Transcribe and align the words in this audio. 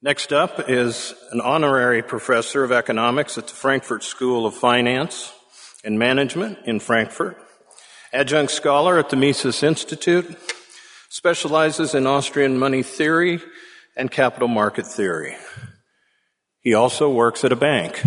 Next 0.00 0.32
up 0.32 0.70
is 0.70 1.12
an 1.32 1.40
honorary 1.40 2.04
professor 2.04 2.62
of 2.62 2.70
economics 2.70 3.36
at 3.36 3.48
the 3.48 3.52
Frankfurt 3.52 4.04
School 4.04 4.46
of 4.46 4.54
Finance 4.54 5.32
and 5.82 5.98
Management 5.98 6.60
in 6.66 6.78
Frankfurt, 6.78 7.36
adjunct 8.12 8.52
scholar 8.52 8.96
at 9.00 9.10
the 9.10 9.16
Mises 9.16 9.64
Institute, 9.64 10.38
specializes 11.08 11.96
in 11.96 12.06
Austrian 12.06 12.60
money 12.60 12.84
theory 12.84 13.40
and 13.96 14.08
capital 14.08 14.46
market 14.46 14.86
theory. 14.86 15.34
He 16.60 16.74
also 16.74 17.10
works 17.10 17.42
at 17.42 17.50
a 17.50 17.56
bank, 17.56 18.00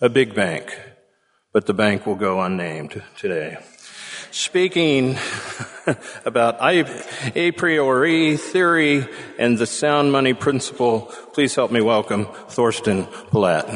a 0.00 0.08
big 0.08 0.34
bank, 0.34 0.76
but 1.52 1.66
the 1.66 1.74
bank 1.74 2.04
will 2.04 2.16
go 2.16 2.40
unnamed 2.40 3.00
today. 3.16 3.58
Speaking 4.32 5.16
about 6.24 6.56
a 6.60 7.52
priori 7.52 8.36
theory 8.36 9.06
and 9.38 9.58
the 9.58 9.66
sound 9.66 10.12
money 10.12 10.34
principle, 10.34 11.12
please 11.32 11.54
help 11.54 11.70
me 11.70 11.80
welcome 11.80 12.26
Thorsten 12.48 13.04
Polleit. 13.30 13.66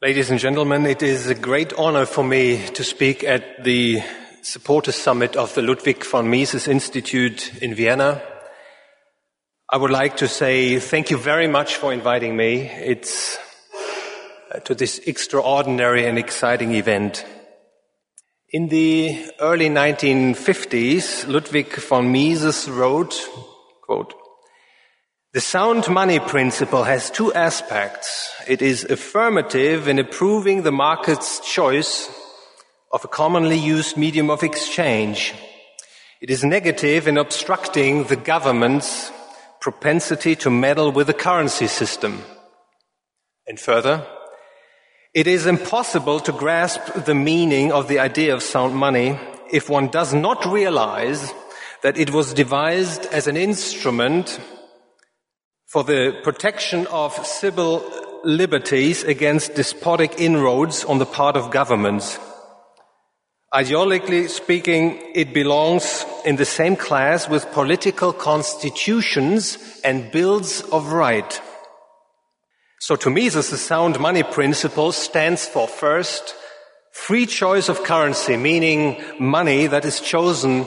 Ladies 0.00 0.30
and 0.30 0.38
gentlemen, 0.38 0.86
it 0.86 1.02
is 1.02 1.26
a 1.26 1.34
great 1.34 1.72
honor 1.72 2.06
for 2.06 2.22
me 2.22 2.64
to 2.68 2.84
speak 2.84 3.24
at 3.24 3.64
the 3.64 4.00
Supporters 4.42 4.94
Summit 4.94 5.36
of 5.36 5.54
the 5.54 5.60
Ludwig 5.60 6.04
von 6.04 6.30
Mises 6.30 6.68
Institute 6.68 7.52
in 7.60 7.74
Vienna. 7.74 8.22
I 9.70 9.76
would 9.76 9.90
like 9.90 10.16
to 10.18 10.28
say 10.28 10.78
thank 10.78 11.10
you 11.10 11.18
very 11.18 11.46
much 11.46 11.76
for 11.76 11.92
inviting 11.92 12.34
me. 12.34 12.62
It's 12.62 13.36
uh, 14.50 14.60
to 14.60 14.74
this 14.74 14.98
extraordinary 15.00 16.06
and 16.06 16.18
exciting 16.18 16.72
event. 16.72 17.26
In 18.48 18.68
the 18.68 19.30
early 19.38 19.68
1950s, 19.68 21.28
Ludwig 21.28 21.70
von 21.74 22.10
Mises 22.10 22.66
wrote, 22.66 23.14
quote, 23.82 24.14
the 25.34 25.40
sound 25.42 25.86
money 25.90 26.18
principle 26.18 26.84
has 26.84 27.10
two 27.10 27.30
aspects. 27.34 28.32
It 28.46 28.62
is 28.62 28.84
affirmative 28.84 29.86
in 29.86 29.98
approving 29.98 30.62
the 30.62 30.72
market's 30.72 31.40
choice 31.40 32.08
of 32.90 33.04
a 33.04 33.08
commonly 33.08 33.58
used 33.58 33.98
medium 33.98 34.30
of 34.30 34.42
exchange. 34.42 35.34
It 36.22 36.30
is 36.30 36.42
negative 36.42 37.06
in 37.06 37.18
obstructing 37.18 38.04
the 38.04 38.16
government's 38.16 39.12
propensity 39.70 40.34
to 40.34 40.48
meddle 40.48 40.90
with 40.90 41.08
the 41.08 41.12
currency 41.12 41.66
system. 41.66 42.24
And 43.46 43.60
further, 43.60 44.06
it 45.12 45.26
is 45.26 45.44
impossible 45.44 46.20
to 46.20 46.32
grasp 46.32 46.80
the 47.04 47.14
meaning 47.14 47.70
of 47.70 47.86
the 47.86 47.98
idea 47.98 48.34
of 48.34 48.42
sound 48.42 48.74
money 48.74 49.18
if 49.52 49.68
one 49.68 49.88
does 49.88 50.14
not 50.14 50.46
realize 50.46 51.34
that 51.82 51.98
it 51.98 52.10
was 52.14 52.32
devised 52.32 53.04
as 53.12 53.26
an 53.26 53.36
instrument 53.36 54.40
for 55.66 55.84
the 55.84 56.18
protection 56.22 56.86
of 56.86 57.12
civil 57.26 57.84
liberties 58.24 59.04
against 59.04 59.54
despotic 59.54 60.18
inroads 60.18 60.82
on 60.86 60.98
the 60.98 61.12
part 61.18 61.36
of 61.36 61.50
governments. 61.50 62.18
Ideologically 63.54 64.28
speaking, 64.28 65.00
it 65.14 65.32
belongs 65.32 66.04
in 66.26 66.36
the 66.36 66.44
same 66.44 66.76
class 66.76 67.30
with 67.30 67.50
political 67.52 68.12
constitutions 68.12 69.56
and 69.82 70.12
bills 70.12 70.60
of 70.70 70.92
right. 70.92 71.40
So 72.80 72.94
to 72.96 73.08
me, 73.08 73.30
the 73.30 73.42
sound 73.42 73.98
money 73.98 74.22
principle 74.22 74.92
stands 74.92 75.46
for 75.46 75.66
first, 75.66 76.34
free 76.92 77.24
choice 77.24 77.70
of 77.70 77.84
currency, 77.84 78.36
meaning 78.36 79.02
money 79.18 79.66
that 79.66 79.86
is 79.86 80.00
chosen 80.00 80.66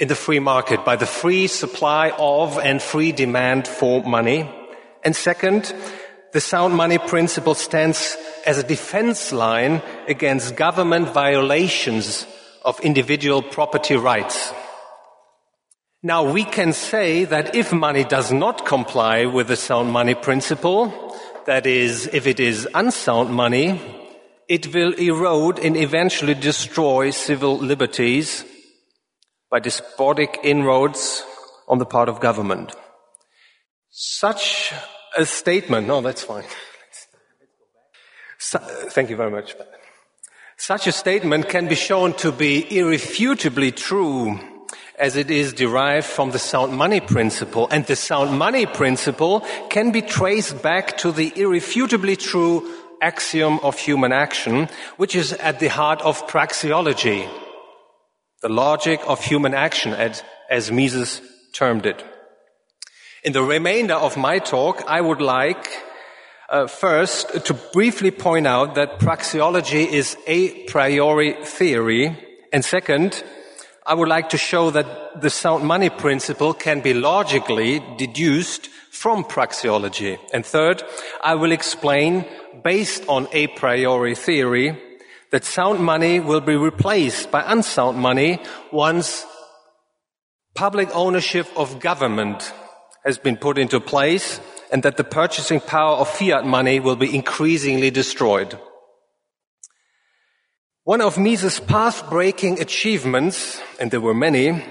in 0.00 0.08
the 0.08 0.16
free 0.16 0.40
market 0.40 0.84
by 0.84 0.96
the 0.96 1.06
free 1.06 1.46
supply 1.46 2.10
of 2.18 2.58
and 2.58 2.82
free 2.82 3.12
demand 3.12 3.68
for 3.68 4.02
money. 4.02 4.50
And 5.04 5.14
second, 5.14 5.72
the 6.38 6.42
sound 6.42 6.72
money 6.72 6.98
principle 6.98 7.52
stands 7.52 8.16
as 8.46 8.58
a 8.58 8.62
defense 8.62 9.32
line 9.32 9.82
against 10.06 10.54
government 10.54 11.08
violations 11.08 12.28
of 12.64 12.78
individual 12.78 13.42
property 13.42 13.96
rights. 13.96 14.52
Now 16.00 16.30
we 16.30 16.44
can 16.44 16.72
say 16.72 17.24
that 17.24 17.56
if 17.56 17.72
money 17.72 18.04
does 18.04 18.30
not 18.30 18.64
comply 18.64 19.26
with 19.26 19.48
the 19.48 19.56
sound 19.56 19.90
money 19.90 20.14
principle, 20.14 21.12
that 21.46 21.66
is, 21.66 22.06
if 22.12 22.28
it 22.28 22.38
is 22.38 22.68
unsound 22.72 23.30
money, 23.34 23.80
it 24.48 24.72
will 24.72 24.92
erode 24.92 25.58
and 25.58 25.76
eventually 25.76 26.34
destroy 26.34 27.10
civil 27.10 27.58
liberties 27.58 28.44
by 29.50 29.58
despotic 29.58 30.38
inroads 30.44 31.24
on 31.66 31.78
the 31.78 31.84
part 31.84 32.08
of 32.08 32.20
government. 32.20 32.76
Such 33.90 34.72
a 35.16 35.24
statement, 35.26 35.86
no, 35.86 36.00
that's 36.00 36.22
fine. 36.22 36.44
So, 38.38 38.58
thank 38.58 39.10
you 39.10 39.16
very 39.16 39.30
much. 39.30 39.56
Such 40.56 40.86
a 40.86 40.92
statement 40.92 41.48
can 41.48 41.68
be 41.68 41.74
shown 41.74 42.14
to 42.14 42.32
be 42.32 42.66
irrefutably 42.78 43.72
true 43.72 44.38
as 44.98 45.16
it 45.16 45.30
is 45.30 45.52
derived 45.52 46.06
from 46.06 46.32
the 46.32 46.38
sound 46.38 46.76
money 46.76 47.00
principle. 47.00 47.68
And 47.70 47.86
the 47.86 47.96
sound 47.96 48.38
money 48.38 48.66
principle 48.66 49.40
can 49.70 49.92
be 49.92 50.02
traced 50.02 50.62
back 50.62 50.98
to 50.98 51.12
the 51.12 51.32
irrefutably 51.36 52.16
true 52.16 52.68
axiom 53.00 53.60
of 53.60 53.78
human 53.78 54.12
action, 54.12 54.68
which 54.96 55.14
is 55.14 55.32
at 55.34 55.60
the 55.60 55.68
heart 55.68 56.02
of 56.02 56.26
praxeology, 56.26 57.28
the 58.42 58.48
logic 58.48 59.00
of 59.06 59.24
human 59.24 59.54
action, 59.54 59.92
as, 59.92 60.22
as 60.50 60.72
Mises 60.72 61.20
termed 61.52 61.86
it. 61.86 62.04
In 63.24 63.32
the 63.32 63.42
remainder 63.42 63.94
of 63.94 64.16
my 64.16 64.38
talk, 64.38 64.84
I 64.86 65.00
would 65.00 65.20
like 65.20 65.68
uh, 66.48 66.68
first 66.68 67.46
to 67.46 67.54
briefly 67.72 68.12
point 68.12 68.46
out 68.46 68.76
that 68.76 69.00
praxeology 69.00 69.88
is 69.88 70.16
a 70.28 70.62
priori 70.66 71.32
theory, 71.44 72.16
and 72.52 72.64
second, 72.64 73.24
I 73.84 73.94
would 73.94 74.06
like 74.06 74.28
to 74.28 74.38
show 74.38 74.70
that 74.70 75.20
the 75.20 75.30
sound 75.30 75.64
money 75.64 75.90
principle 75.90 76.54
can 76.54 76.80
be 76.80 76.94
logically 76.94 77.82
deduced 77.96 78.68
from 78.92 79.24
praxeology. 79.24 80.16
And 80.32 80.46
third, 80.46 80.84
I 81.20 81.34
will 81.34 81.50
explain, 81.50 82.24
based 82.62 83.04
on 83.08 83.26
a 83.32 83.48
priori 83.48 84.14
theory, 84.14 84.80
that 85.32 85.44
sound 85.44 85.80
money 85.80 86.20
will 86.20 86.40
be 86.40 86.54
replaced 86.54 87.32
by 87.32 87.42
unsound 87.44 87.98
money 87.98 88.38
once 88.70 89.26
public 90.54 90.88
ownership 90.94 91.48
of 91.56 91.80
government 91.80 92.52
has 93.04 93.18
been 93.18 93.36
put 93.36 93.58
into 93.58 93.80
place 93.80 94.40
and 94.70 94.82
that 94.82 94.96
the 94.96 95.04
purchasing 95.04 95.60
power 95.60 95.96
of 95.96 96.08
fiat 96.08 96.44
money 96.44 96.80
will 96.80 96.96
be 96.96 97.14
increasingly 97.14 97.90
destroyed. 97.90 98.58
One 100.84 101.00
of 101.00 101.18
Mises' 101.18 101.60
path-breaking 101.60 102.60
achievements, 102.60 103.60
and 103.78 103.90
there 103.90 104.00
were 104.00 104.14
many, 104.14 104.64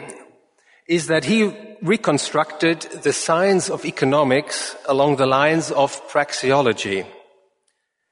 is 0.87 1.07
that 1.07 1.25
he 1.25 1.53
reconstructed 1.81 2.81
the 3.03 3.13
science 3.13 3.69
of 3.69 3.85
economics 3.85 4.75
along 4.87 5.17
the 5.17 5.27
lines 5.27 5.71
of 5.71 6.01
praxeology. 6.09 7.05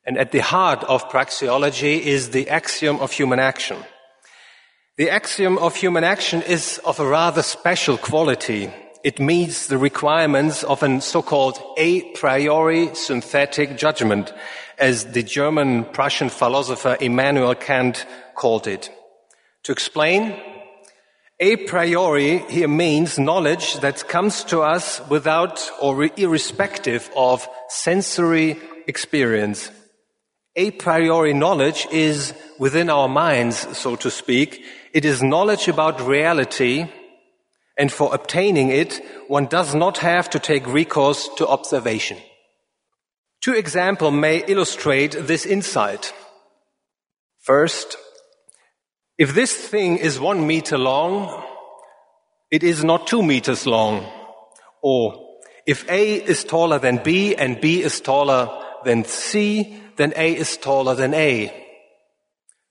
And 0.05 0.17
at 0.19 0.31
the 0.31 0.39
heart 0.39 0.83
of 0.83 1.09
praxeology 1.09 1.99
is 1.99 2.29
the 2.29 2.47
axiom 2.49 2.99
of 2.99 3.11
human 3.11 3.39
action. 3.39 3.77
The 4.97 5.09
axiom 5.09 5.57
of 5.57 5.75
human 5.75 6.03
action 6.03 6.43
is 6.43 6.79
of 6.85 6.99
a 6.99 7.07
rather 7.07 7.41
special 7.41 7.97
quality 7.97 8.71
it 9.05 9.19
meets 9.19 9.67
the 9.67 9.77
requirements 9.77 10.63
of 10.63 10.81
an 10.81 10.99
so-called 10.99 11.61
a 11.77 12.01
priori 12.13 12.89
synthetic 12.95 13.77
judgment, 13.77 14.33
as 14.79 15.05
the 15.13 15.21
German 15.21 15.85
Prussian 15.85 16.29
philosopher 16.29 16.97
Immanuel 16.99 17.53
Kant 17.53 18.07
called 18.33 18.65
it. 18.65 18.89
To 19.65 19.71
explain, 19.71 20.35
a 21.39 21.55
priori 21.67 22.39
here 22.49 22.67
means 22.67 23.19
knowledge 23.19 23.75
that 23.81 24.07
comes 24.07 24.43
to 24.45 24.61
us 24.61 24.99
without 25.07 25.69
or 25.79 26.09
irrespective 26.17 27.07
of 27.15 27.47
sensory 27.69 28.57
experience. 28.87 29.69
A 30.55 30.71
priori 30.71 31.35
knowledge 31.35 31.85
is 31.91 32.33
within 32.57 32.89
our 32.89 33.07
minds, 33.07 33.77
so 33.77 33.95
to 33.97 34.09
speak. 34.09 34.65
It 34.93 35.05
is 35.05 35.21
knowledge 35.21 35.67
about 35.67 36.01
reality 36.01 36.87
and 37.77 37.91
for 37.91 38.13
obtaining 38.13 38.69
it, 38.69 39.01
one 39.27 39.47
does 39.47 39.75
not 39.75 39.97
have 39.97 40.29
to 40.29 40.39
take 40.39 40.65
recourse 40.67 41.29
to 41.37 41.47
observation. 41.47 42.17
Two 43.41 43.53
examples 43.53 44.13
may 44.13 44.43
illustrate 44.45 45.11
this 45.11 45.45
insight. 45.45 46.13
First, 47.39 47.97
if 49.17 49.35
this 49.35 49.53
thing 49.53 49.97
is 49.97 50.19
one 50.19 50.47
meter 50.47 50.77
long, 50.77 51.43
it 52.49 52.63
is 52.63 52.83
not 52.83 53.07
two 53.07 53.21
meters 53.21 53.65
long. 53.65 54.05
Or 54.81 55.37
if 55.65 55.89
A 55.89 56.15
is 56.15 56.43
taller 56.43 56.79
than 56.79 56.97
B 57.03 57.35
and 57.35 57.59
B 57.59 57.81
is 57.83 57.99
taller 58.01 58.49
than 58.83 59.03
C, 59.03 59.81
then 59.95 60.13
A 60.15 60.35
is 60.35 60.57
taller 60.57 60.95
than 60.95 61.13
A. 61.13 61.51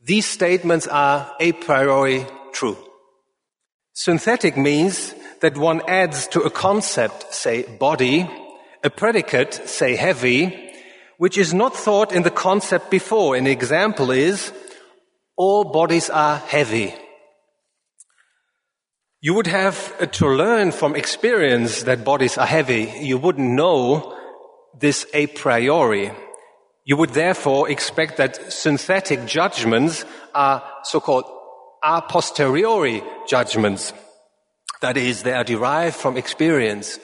These 0.03 0.27
statements 0.27 0.87
are 0.87 1.35
a 1.41 1.53
priori 1.53 2.27
true. 2.53 2.77
Synthetic 3.95 4.57
means 4.57 5.15
that 5.41 5.57
one 5.57 5.81
adds 5.87 6.27
to 6.29 6.43
a 6.43 6.51
concept, 6.51 7.33
say 7.33 7.63
body, 7.63 8.29
a 8.83 8.91
predicate, 8.91 9.55
say 9.69 9.95
heavy, 9.95 10.73
which 11.19 11.39
is 11.39 11.55
not 11.55 11.77
thought 11.77 12.13
in 12.13 12.25
the 12.25 12.31
concept 12.31 12.91
before. 12.91 13.37
An 13.37 13.47
example 13.47 14.11
is, 14.11 14.53
all 15.37 15.65
bodies 15.65 16.11
are 16.11 16.39
heavy. 16.39 16.93
You 19.21 19.35
would 19.35 19.47
have 19.47 19.95
uh, 20.01 20.07
to 20.07 20.27
learn 20.29 20.73
from 20.73 20.97
experience 20.97 21.85
that 21.85 22.05
bodies 22.05 22.37
are 22.37 22.47
heavy. 22.47 22.93
You 23.01 23.17
wouldn't 23.17 23.49
know 23.49 24.19
this 24.79 25.07
a 25.15 25.29
priori. 25.29 26.11
You 26.85 26.97
would 26.97 27.11
therefore 27.11 27.71
expect 27.71 28.19
that 28.19 28.53
synthetic 28.53 29.25
judgments 29.25 30.05
are 30.35 30.63
so-called 30.83 31.25
a 31.85 32.01
posteriori 32.01 33.03
judgments. 33.29 33.93
That 34.81 34.97
is, 34.97 35.23
they 35.23 35.35
are 35.35 35.45
derived 35.45 35.97
from 35.97 36.17
experience. 36.17 36.99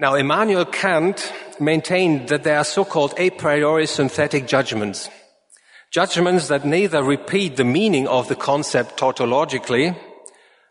Now, 0.00 0.14
Immanuel 0.14 0.64
Kant 0.64 1.32
maintained 1.60 2.28
that 2.28 2.44
they 2.44 2.54
are 2.54 2.64
so-called 2.64 3.12
a 3.18 3.28
priori 3.30 3.86
synthetic 3.86 4.46
judgments. 4.46 5.10
Judgments 5.90 6.48
that 6.48 6.64
neither 6.64 7.04
repeat 7.04 7.56
the 7.56 7.64
meaning 7.64 8.08
of 8.08 8.28
the 8.28 8.34
concept 8.34 8.98
tautologically, 8.98 9.94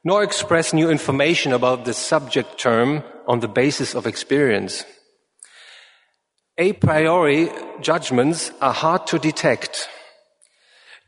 nor 0.03 0.23
express 0.23 0.73
new 0.73 0.89
information 0.89 1.53
about 1.53 1.85
the 1.85 1.93
subject 1.93 2.57
term 2.57 3.03
on 3.27 3.39
the 3.39 3.47
basis 3.47 3.93
of 3.93 4.07
experience. 4.07 4.83
A 6.57 6.73
priori 6.73 7.49
judgments 7.79 8.51
are 8.59 8.73
hard 8.73 9.05
to 9.07 9.19
detect. 9.19 9.87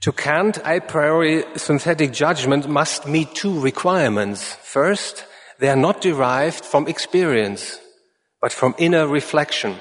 To 0.03 0.11
Kant, 0.11 0.59
a 0.65 0.81
priori 0.81 1.45
synthetic 1.55 2.11
judgment 2.11 2.67
must 2.67 3.07
meet 3.07 3.33
two 3.33 3.57
requirements. 3.61 4.53
First, 4.55 5.25
they 5.59 5.69
are 5.69 5.77
not 5.77 6.01
derived 6.01 6.65
from 6.65 6.89
experience, 6.89 7.79
but 8.41 8.51
from 8.51 8.75
inner 8.77 9.07
reflection. 9.07 9.77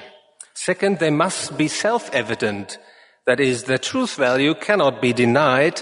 Second, 0.53 0.99
they 0.99 1.09
must 1.09 1.57
be 1.57 1.67
self-evident. 1.67 2.77
That 3.25 3.41
is, 3.41 3.65
their 3.65 3.77
truth 3.77 4.15
value 4.15 4.55
cannot 4.55 5.01
be 5.01 5.11
denied 5.11 5.81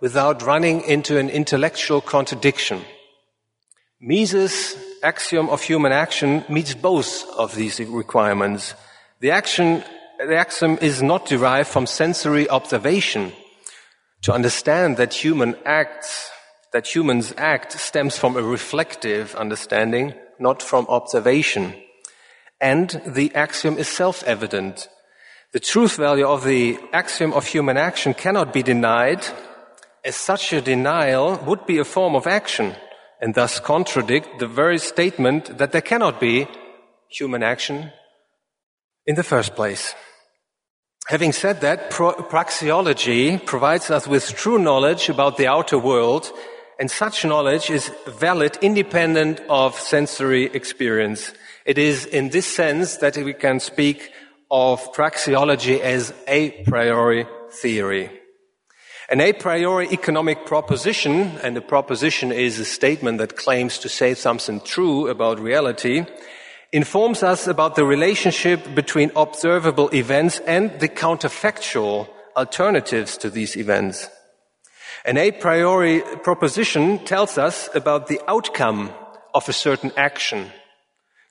without 0.00 0.40
running 0.40 0.80
into 0.88 1.18
an 1.18 1.28
intellectual 1.28 2.00
contradiction. 2.00 2.80
Mises' 4.00 4.78
axiom 5.02 5.50
of 5.50 5.60
human 5.60 5.92
action 5.92 6.42
meets 6.48 6.72
both 6.72 7.28
of 7.36 7.54
these 7.54 7.80
requirements. 7.80 8.72
The 9.20 9.32
action, 9.32 9.84
the 10.16 10.36
axiom 10.36 10.78
is 10.80 11.02
not 11.02 11.26
derived 11.26 11.68
from 11.68 11.84
sensory 11.84 12.48
observation. 12.48 13.34
To 14.24 14.32
understand 14.32 14.96
that 14.96 15.12
human 15.12 15.54
acts, 15.66 16.30
that 16.72 16.86
humans 16.86 17.34
act 17.36 17.72
stems 17.72 18.16
from 18.16 18.38
a 18.38 18.42
reflective 18.42 19.34
understanding, 19.36 20.14
not 20.38 20.62
from 20.62 20.86
observation. 20.88 21.74
And 22.58 22.88
the 23.06 23.34
axiom 23.34 23.76
is 23.76 23.86
self-evident. 23.86 24.88
The 25.52 25.60
truth 25.60 25.96
value 25.96 26.26
of 26.26 26.42
the 26.44 26.78
axiom 26.94 27.34
of 27.34 27.46
human 27.46 27.76
action 27.76 28.14
cannot 28.14 28.54
be 28.54 28.62
denied 28.62 29.26
as 30.02 30.16
such 30.16 30.54
a 30.54 30.62
denial 30.62 31.36
would 31.44 31.66
be 31.66 31.76
a 31.76 31.84
form 31.84 32.16
of 32.16 32.26
action 32.26 32.76
and 33.20 33.34
thus 33.34 33.60
contradict 33.60 34.38
the 34.38 34.48
very 34.48 34.78
statement 34.78 35.58
that 35.58 35.72
there 35.72 35.82
cannot 35.82 36.18
be 36.18 36.48
human 37.10 37.42
action 37.42 37.92
in 39.04 39.16
the 39.16 39.22
first 39.22 39.54
place. 39.54 39.94
Having 41.08 41.32
said 41.32 41.60
that, 41.60 41.90
praxeology 41.90 43.44
provides 43.44 43.90
us 43.90 44.06
with 44.06 44.26
true 44.34 44.58
knowledge 44.58 45.10
about 45.10 45.36
the 45.36 45.46
outer 45.46 45.78
world, 45.78 46.32
and 46.80 46.90
such 46.90 47.26
knowledge 47.26 47.68
is 47.68 47.90
valid 48.06 48.56
independent 48.62 49.40
of 49.50 49.78
sensory 49.78 50.46
experience. 50.46 51.34
It 51.66 51.76
is 51.76 52.06
in 52.06 52.30
this 52.30 52.46
sense 52.46 52.96
that 52.98 53.18
we 53.18 53.34
can 53.34 53.60
speak 53.60 54.12
of 54.50 54.94
praxeology 54.94 55.78
as 55.78 56.14
a 56.26 56.62
priori 56.64 57.26
theory. 57.50 58.10
An 59.10 59.20
a 59.20 59.34
priori 59.34 59.88
economic 59.92 60.46
proposition, 60.46 61.36
and 61.42 61.54
a 61.58 61.60
proposition 61.60 62.32
is 62.32 62.58
a 62.58 62.64
statement 62.64 63.18
that 63.18 63.36
claims 63.36 63.76
to 63.80 63.90
say 63.90 64.14
something 64.14 64.58
true 64.62 65.08
about 65.08 65.38
reality, 65.38 66.06
informs 66.74 67.22
us 67.22 67.46
about 67.46 67.76
the 67.76 67.84
relationship 67.84 68.74
between 68.74 69.12
observable 69.14 69.88
events 69.94 70.40
and 70.40 70.80
the 70.80 70.88
counterfactual 70.88 72.08
alternatives 72.36 73.16
to 73.16 73.30
these 73.30 73.56
events. 73.56 74.08
An 75.04 75.16
a 75.16 75.30
priori 75.30 76.02
proposition 76.24 76.98
tells 77.04 77.38
us 77.38 77.68
about 77.76 78.08
the 78.08 78.20
outcome 78.26 78.90
of 79.32 79.48
a 79.48 79.52
certain 79.52 79.92
action. 79.96 80.50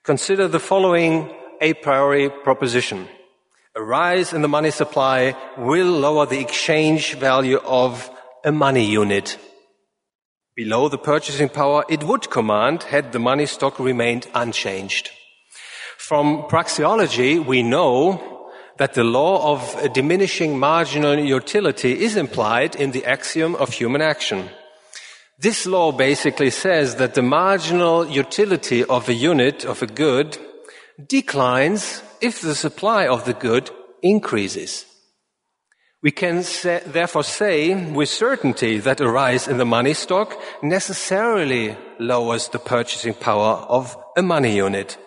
Consider 0.03 0.47
the 0.47 0.61
following 0.61 1.29
a 1.59 1.73
priori 1.73 2.29
proposition. 2.29 3.09
A 3.75 3.83
rise 3.83 4.31
in 4.31 4.43
the 4.43 4.47
money 4.47 4.71
supply 4.71 5.35
will 5.57 5.91
lower 5.91 6.25
the 6.25 6.39
exchange 6.39 7.15
value 7.15 7.59
of 7.65 8.09
a 8.45 8.51
money 8.53 8.85
unit. 8.85 9.37
Below 10.55 10.87
the 10.87 10.97
purchasing 10.97 11.49
power 11.49 11.83
it 11.89 12.03
would 12.03 12.29
command 12.29 12.83
had 12.83 13.11
the 13.11 13.19
money 13.19 13.45
stock 13.45 13.77
remained 13.77 14.27
unchanged. 14.33 15.11
From 16.03 16.43
praxeology, 16.49 17.39
we 17.39 17.63
know 17.63 18.49
that 18.77 18.93
the 18.93 19.05
law 19.05 19.53
of 19.53 19.93
diminishing 19.93 20.59
marginal 20.59 21.17
utility 21.17 22.03
is 22.03 22.17
implied 22.17 22.75
in 22.75 22.91
the 22.91 23.05
axiom 23.05 23.55
of 23.55 23.71
human 23.71 24.01
action. 24.01 24.49
This 25.39 25.65
law 25.65 25.93
basically 25.93 26.49
says 26.49 26.97
that 26.97 27.13
the 27.13 27.21
marginal 27.21 28.05
utility 28.05 28.83
of 28.83 29.07
a 29.07 29.13
unit 29.13 29.63
of 29.63 29.81
a 29.81 29.87
good 29.87 30.37
declines 31.07 32.03
if 32.19 32.41
the 32.41 32.53
supply 32.53 33.07
of 33.07 33.23
the 33.23 33.33
good 33.33 33.71
increases. 34.01 34.85
We 36.01 36.11
can 36.11 36.43
say, 36.43 36.83
therefore 36.85 37.23
say 37.23 37.91
with 37.93 38.09
certainty 38.09 38.79
that 38.79 38.99
a 38.99 39.09
rise 39.09 39.47
in 39.47 39.57
the 39.57 39.63
money 39.65 39.93
stock 39.93 40.37
necessarily 40.61 41.77
lowers 41.97 42.49
the 42.49 42.59
purchasing 42.59 43.13
power 43.13 43.65
of 43.69 43.95
a 44.17 44.21
money 44.21 44.57
unit. 44.57 44.97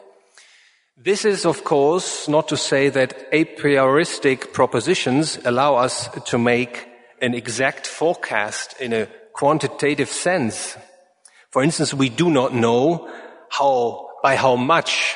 This 0.98 1.26
is, 1.26 1.44
of 1.44 1.62
course, 1.62 2.26
not 2.26 2.48
to 2.48 2.56
say 2.56 2.88
that 2.88 3.28
a 3.30 3.44
prioristic 3.44 4.54
propositions 4.54 5.38
allow 5.44 5.74
us 5.74 6.08
to 6.30 6.38
make 6.38 6.88
an 7.20 7.34
exact 7.34 7.86
forecast 7.86 8.80
in 8.80 8.94
a 8.94 9.06
quantitative 9.34 10.08
sense. 10.08 10.74
For 11.50 11.62
instance, 11.62 11.92
we 11.92 12.08
do 12.08 12.30
not 12.30 12.54
know 12.54 13.10
how, 13.50 14.08
by 14.22 14.36
how 14.36 14.56
much 14.56 15.14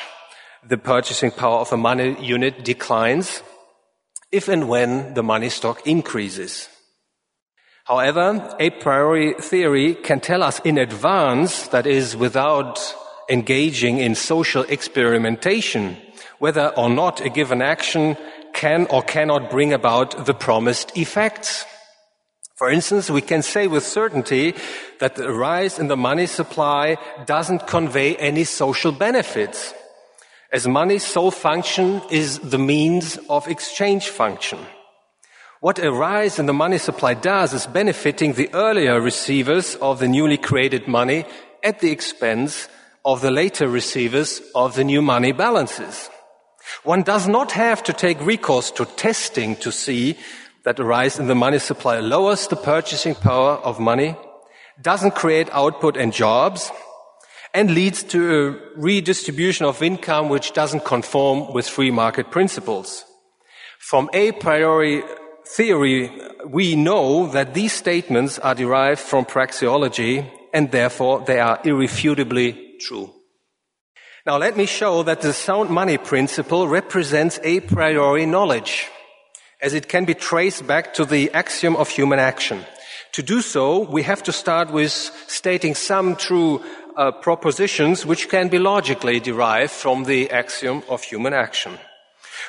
the 0.63 0.77
purchasing 0.77 1.31
power 1.31 1.61
of 1.61 1.73
a 1.73 1.77
money 1.77 2.15
unit 2.23 2.63
declines 2.63 3.41
if 4.31 4.47
and 4.49 4.69
when 4.69 5.15
the 5.15 5.23
money 5.23 5.49
stock 5.49 5.87
increases. 5.87 6.69
However, 7.85 8.55
a 8.59 8.69
priori 8.69 9.33
theory 9.33 9.95
can 9.95 10.19
tell 10.19 10.43
us 10.43 10.59
in 10.59 10.77
advance, 10.77 11.67
that 11.69 11.87
is, 11.87 12.15
without 12.15 12.95
engaging 13.31 13.99
in 13.99 14.13
social 14.13 14.63
experimentation, 14.63 15.97
whether 16.39 16.67
or 16.75 16.89
not 16.89 17.21
a 17.21 17.29
given 17.29 17.61
action 17.61 18.17
can 18.53 18.85
or 18.87 19.01
cannot 19.01 19.49
bring 19.49 19.73
about 19.73 20.25
the 20.25 20.33
promised 20.33 20.97
effects. 20.97 21.65
For 22.55 22.69
instance, 22.69 23.09
we 23.09 23.21
can 23.21 23.41
say 23.41 23.65
with 23.67 23.83
certainty 23.83 24.53
that 24.99 25.15
the 25.15 25.31
rise 25.31 25.79
in 25.79 25.87
the 25.87 25.97
money 25.97 26.27
supply 26.27 26.97
doesn't 27.25 27.65
convey 27.65 28.15
any 28.17 28.43
social 28.43 28.91
benefits. 28.91 29.73
As 30.51 30.67
money's 30.67 31.05
sole 31.05 31.31
function 31.31 32.01
is 32.11 32.37
the 32.39 32.59
means 32.59 33.17
of 33.29 33.47
exchange 33.47 34.09
function. 34.09 34.59
What 35.61 35.79
a 35.79 35.91
rise 35.91 36.37
in 36.37 36.45
the 36.47 36.53
money 36.53 36.77
supply 36.77 37.13
does 37.13 37.53
is 37.53 37.65
benefiting 37.67 38.33
the 38.33 38.49
earlier 38.53 38.99
receivers 38.99 39.75
of 39.75 39.99
the 39.99 40.07
newly 40.07 40.37
created 40.37 40.87
money 40.87 41.25
at 41.63 41.79
the 41.79 41.91
expense 41.91 42.67
of 43.03 43.21
the 43.21 43.31
later 43.31 43.67
receivers 43.67 44.41
of 44.53 44.75
the 44.75 44.83
new 44.83 45.01
money 45.01 45.31
balances. 45.31 46.09
One 46.83 47.01
does 47.01 47.27
not 47.27 47.51
have 47.53 47.83
to 47.83 47.93
take 47.93 48.23
recourse 48.25 48.71
to 48.71 48.85
testing 48.85 49.55
to 49.57 49.71
see 49.71 50.17
that 50.63 50.79
a 50.79 50.83
rise 50.83 51.19
in 51.19 51.27
the 51.27 51.35
money 51.35 51.59
supply 51.59 51.99
lowers 51.99 52.47
the 52.47 52.55
purchasing 52.55 53.15
power 53.15 53.53
of 53.53 53.79
money, 53.79 54.15
doesn't 54.81 55.15
create 55.15 55.49
output 55.51 55.97
and 55.97 56.13
jobs, 56.13 56.71
and 57.53 57.73
leads 57.73 58.03
to 58.03 58.19
a 58.35 58.79
redistribution 58.79 59.65
of 59.65 59.81
income 59.81 60.29
which 60.29 60.53
doesn't 60.53 60.85
conform 60.85 61.53
with 61.53 61.67
free 61.67 61.91
market 61.91 62.31
principles. 62.31 63.03
From 63.79 64.09
a 64.13 64.31
priori 64.33 65.03
theory, 65.45 66.11
we 66.47 66.75
know 66.75 67.27
that 67.27 67.53
these 67.53 67.73
statements 67.73 68.39
are 68.39 68.55
derived 68.55 69.01
from 69.01 69.25
praxeology 69.25 70.29
and 70.53 70.71
therefore 70.71 71.23
they 71.25 71.39
are 71.39 71.59
irrefutably 71.63 72.70
true. 72.81 73.13
Now 74.25 74.37
let 74.37 74.57
me 74.57 74.65
show 74.65 75.03
that 75.03 75.21
the 75.21 75.33
sound 75.33 75.69
money 75.69 75.97
principle 75.97 76.67
represents 76.67 77.39
a 77.43 77.59
priori 77.61 78.25
knowledge. 78.25 78.89
as 79.61 79.73
it 79.73 79.87
can 79.87 80.05
be 80.05 80.13
traced 80.13 80.65
back 80.65 80.93
to 80.95 81.05
the 81.05 81.31
axiom 81.33 81.75
of 81.75 81.89
human 81.89 82.19
action. 82.19 82.65
To 83.13 83.21
do 83.21 83.41
so, 83.41 83.79
we 83.79 84.03
have 84.03 84.23
to 84.23 84.31
start 84.31 84.71
with 84.71 84.91
stating 84.91 85.75
some 85.75 86.15
true 86.15 86.61
uh, 86.97 87.11
propositions 87.11 88.05
which 88.05 88.29
can 88.29 88.49
be 88.49 88.57
logically 88.57 89.19
derived 89.19 89.71
from 89.71 90.05
the 90.05 90.31
axiom 90.31 90.83
of 90.89 91.03
human 91.03 91.33
action. 91.33 91.77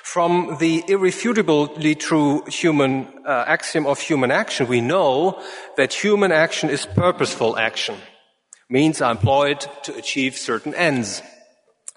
From 0.02 0.56
the 0.58 0.82
irrefutably 0.88 1.94
true 1.94 2.44
human 2.46 3.06
uh, 3.26 3.44
axiom 3.46 3.86
of 3.86 4.00
human 4.00 4.30
action, 4.30 4.66
we 4.66 4.80
know 4.80 5.40
that 5.76 5.92
human 5.92 6.32
action 6.32 6.70
is 6.70 6.86
purposeful 6.86 7.58
action, 7.58 7.96
means 8.72 9.02
are 9.02 9.12
employed 9.12 9.60
to 9.82 9.94
achieve 9.94 10.34
certain 10.34 10.74
ends. 10.74 11.20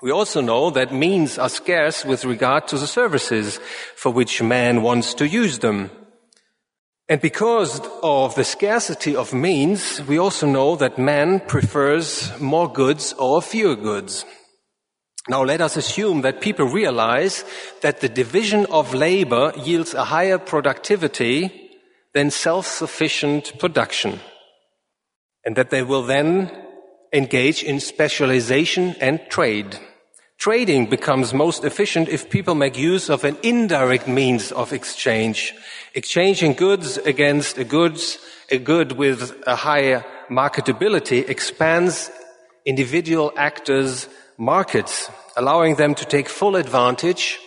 We 0.01 0.11
also 0.11 0.41
know 0.41 0.69
that 0.71 0.93
means 0.93 1.37
are 1.37 1.47
scarce 1.47 2.03
with 2.03 2.25
regard 2.25 2.67
to 2.67 2.77
the 2.77 2.85
services 2.85 3.61
for 3.95 4.11
which 4.11 4.43
man 4.43 4.81
wants 4.81 5.13
to 5.15 5.25
use 5.25 5.59
them. 5.59 5.89
And 7.07 7.21
because 7.21 7.79
of 8.03 8.35
the 8.35 8.43
scarcity 8.43 9.15
of 9.15 9.33
means, 9.33 10.01
we 10.01 10.17
also 10.17 10.47
know 10.47 10.75
that 10.75 10.99
man 10.99 11.39
prefers 11.39 12.37
more 12.41 12.69
goods 12.69 13.13
or 13.13 13.41
fewer 13.41 13.77
goods. 13.77 14.25
Now 15.29 15.43
let 15.43 15.61
us 15.61 15.77
assume 15.77 16.23
that 16.23 16.41
people 16.41 16.65
realize 16.65 17.45
that 17.81 18.01
the 18.01 18.09
division 18.09 18.65
of 18.65 18.93
labor 18.93 19.53
yields 19.55 19.93
a 19.93 20.03
higher 20.03 20.37
productivity 20.37 21.71
than 22.13 22.31
self-sufficient 22.31 23.57
production. 23.59 24.19
And 25.45 25.55
that 25.55 25.69
they 25.69 25.81
will 25.81 26.03
then 26.03 26.64
engage 27.15 27.63
in 27.63 27.79
specialization 27.79 28.95
and 28.99 29.19
trade. 29.29 29.79
Trading 30.37 30.87
becomes 30.89 31.33
most 31.33 31.63
efficient 31.63 32.09
if 32.09 32.29
people 32.29 32.55
make 32.55 32.77
use 32.77 33.09
of 33.09 33.23
an 33.23 33.37
indirect 33.41 34.07
means 34.07 34.51
of 34.51 34.73
exchange. 34.73 35.53
Exchanging 35.95 36.53
goods 36.53 36.97
against 36.97 37.57
a 37.57 37.63
goods, 37.63 38.19
a 38.51 38.57
good 38.57 38.91
with 38.91 39.41
a 39.47 39.55
higher 39.55 40.03
marketability 40.29 41.27
expands 41.29 42.11
individual 42.65 43.31
actors' 43.37 44.09
markets, 44.37 45.09
allowing 45.37 45.75
them 45.75 45.95
to 45.95 46.05
take 46.05 46.27
full 46.27 46.57
advantage 46.57 47.39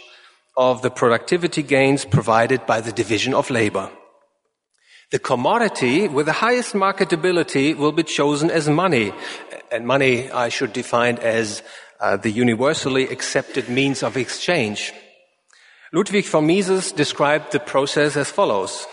of 0.56 0.80
the 0.80 0.90
productivity 0.90 1.62
gains 1.62 2.04
provided 2.04 2.64
by 2.66 2.80
the 2.80 2.92
division 2.92 3.34
of 3.34 3.50
labor. 3.50 3.90
The 5.10 5.18
commodity 5.18 6.06
with 6.06 6.26
the 6.26 6.32
highest 6.32 6.74
marketability 6.74 7.74
will 7.74 7.92
be 7.92 8.02
chosen 8.02 8.50
as 8.50 8.68
money. 8.68 9.12
And 9.72 9.86
money 9.86 10.30
I 10.30 10.50
should 10.50 10.74
define 10.74 11.16
as 11.18 11.62
uh, 11.98 12.18
the 12.18 12.30
universally 12.30 13.04
accepted 13.08 13.70
means 13.70 14.02
of 14.02 14.18
exchange. 14.18 14.92
Ludwig 15.92 16.26
von 16.26 16.46
Mises 16.46 16.92
described 16.92 17.52
the 17.52 17.60
process 17.60 18.16
as 18.16 18.30
follows. 18.30 18.86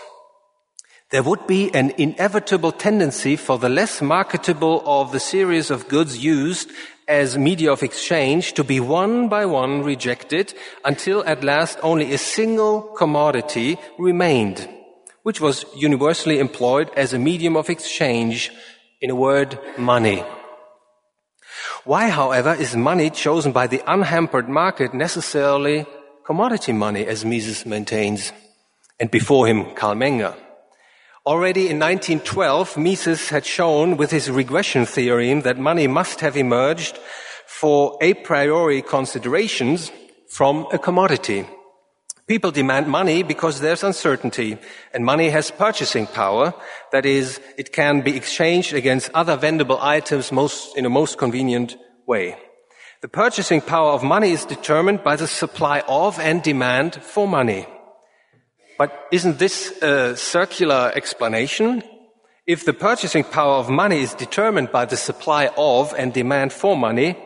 There 1.10 1.22
would 1.22 1.46
be 1.46 1.70
an 1.74 1.92
inevitable 1.98 2.72
tendency 2.72 3.36
for 3.36 3.58
the 3.58 3.68
less 3.68 4.00
marketable 4.00 4.82
of 4.86 5.12
the 5.12 5.20
series 5.20 5.70
of 5.70 5.86
goods 5.86 6.24
used 6.24 6.70
as 7.06 7.38
media 7.38 7.70
of 7.70 7.82
exchange 7.82 8.54
to 8.54 8.64
be 8.64 8.80
one 8.80 9.28
by 9.28 9.44
one 9.44 9.82
rejected 9.82 10.54
until 10.84 11.22
at 11.24 11.44
last 11.44 11.78
only 11.82 12.12
a 12.12 12.18
single 12.18 12.80
commodity 12.82 13.76
remained, 13.98 14.68
which 15.26 15.40
was 15.40 15.64
universally 15.74 16.38
employed 16.38 16.88
as 16.96 17.12
a 17.12 17.18
medium 17.18 17.56
of 17.56 17.68
exchange, 17.68 18.52
in 19.00 19.10
a 19.10 19.14
word, 19.16 19.58
money. 19.76 20.22
Why, 21.82 22.10
however, 22.10 22.54
is 22.54 22.76
money 22.76 23.10
chosen 23.10 23.50
by 23.50 23.66
the 23.66 23.82
unhampered 23.88 24.48
market 24.48 24.94
necessarily 24.94 25.84
commodity 26.24 26.70
money, 26.70 27.04
as 27.04 27.24
Mises 27.24 27.66
maintains, 27.66 28.32
and 29.00 29.10
before 29.10 29.48
him, 29.48 29.74
Carl 29.74 29.96
Menger? 29.96 30.36
Already 31.26 31.70
in 31.70 31.80
1912, 31.80 32.76
Mises 32.76 33.28
had 33.28 33.44
shown 33.44 33.96
with 33.96 34.12
his 34.12 34.30
regression 34.30 34.86
theorem 34.86 35.40
that 35.40 35.58
money 35.58 35.88
must 35.88 36.20
have 36.20 36.36
emerged 36.36 37.00
for 37.48 37.98
a 38.00 38.14
priori 38.14 38.80
considerations 38.80 39.90
from 40.28 40.68
a 40.70 40.78
commodity. 40.78 41.46
People 42.26 42.50
demand 42.50 42.88
money 42.88 43.22
because 43.22 43.60
there's 43.60 43.84
uncertainty 43.84 44.58
and 44.92 45.04
money 45.04 45.30
has 45.30 45.52
purchasing 45.52 46.08
power. 46.08 46.52
That 46.90 47.06
is, 47.06 47.40
it 47.56 47.72
can 47.72 48.00
be 48.00 48.16
exchanged 48.16 48.72
against 48.72 49.10
other 49.14 49.36
vendable 49.36 49.78
items 49.80 50.32
most, 50.32 50.76
in 50.76 50.84
a 50.84 50.90
most 50.90 51.18
convenient 51.18 51.76
way. 52.04 52.36
The 53.00 53.08
purchasing 53.08 53.60
power 53.60 53.92
of 53.92 54.02
money 54.02 54.32
is 54.32 54.44
determined 54.44 55.04
by 55.04 55.14
the 55.14 55.28
supply 55.28 55.84
of 55.86 56.18
and 56.18 56.42
demand 56.42 56.96
for 56.96 57.28
money. 57.28 57.68
But 58.76 59.06
isn't 59.12 59.38
this 59.38 59.70
a 59.80 60.16
circular 60.16 60.90
explanation? 60.96 61.84
If 62.44 62.64
the 62.64 62.72
purchasing 62.72 63.22
power 63.22 63.54
of 63.54 63.70
money 63.70 64.00
is 64.00 64.14
determined 64.14 64.72
by 64.72 64.84
the 64.86 64.96
supply 64.96 65.50
of 65.56 65.94
and 65.96 66.12
demand 66.12 66.52
for 66.52 66.76
money, 66.76 67.16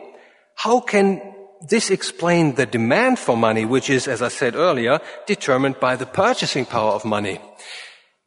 how 0.55 0.79
can 0.79 1.21
this 1.69 1.89
explained 1.89 2.55
the 2.55 2.65
demand 2.65 3.19
for 3.19 3.37
money, 3.37 3.65
which 3.65 3.89
is, 3.89 4.07
as 4.07 4.21
I 4.21 4.29
said 4.29 4.55
earlier, 4.55 4.99
determined 5.27 5.79
by 5.79 5.95
the 5.95 6.05
purchasing 6.05 6.65
power 6.65 6.91
of 6.91 7.05
money. 7.05 7.39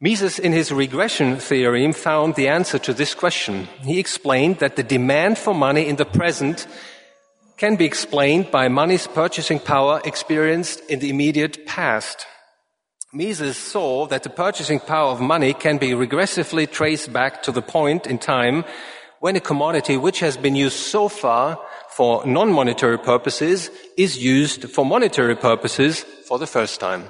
Mises, 0.01 0.39
in 0.39 0.51
his 0.51 0.71
regression 0.71 1.37
theorem, 1.37 1.93
found 1.93 2.35
the 2.35 2.47
answer 2.47 2.79
to 2.79 2.93
this 2.93 3.13
question. 3.13 3.67
He 3.81 3.99
explained 3.99 4.59
that 4.59 4.75
the 4.75 4.83
demand 4.83 5.37
for 5.37 5.53
money 5.53 5.87
in 5.87 5.95
the 5.95 6.05
present 6.05 6.67
can 7.57 7.75
be 7.75 7.85
explained 7.85 8.51
by 8.51 8.67
money's 8.67 9.07
purchasing 9.07 9.59
power 9.59 10.01
experienced 10.03 10.81
in 10.89 10.99
the 10.99 11.09
immediate 11.09 11.65
past. 11.65 12.25
Mises 13.13 13.55
saw 13.55 14.05
that 14.07 14.23
the 14.23 14.29
purchasing 14.29 14.79
power 14.79 15.11
of 15.11 15.21
money 15.21 15.53
can 15.53 15.77
be 15.77 15.91
regressively 15.91 16.69
traced 16.69 17.13
back 17.13 17.41
to 17.43 17.51
the 17.51 17.61
point 17.61 18.05
in 18.07 18.17
time 18.17 18.65
when 19.21 19.37
a 19.37 19.39
commodity 19.39 19.95
which 19.95 20.19
has 20.19 20.35
been 20.35 20.55
used 20.55 20.77
so 20.77 21.07
far 21.07 21.57
for 21.95 22.25
non-monetary 22.25 22.97
purposes 22.97 23.71
is 23.95 24.17
used 24.17 24.69
for 24.69 24.85
monetary 24.85 25.35
purposes 25.35 26.03
for 26.27 26.37
the 26.37 26.45
first 26.45 26.81
time. 26.81 27.05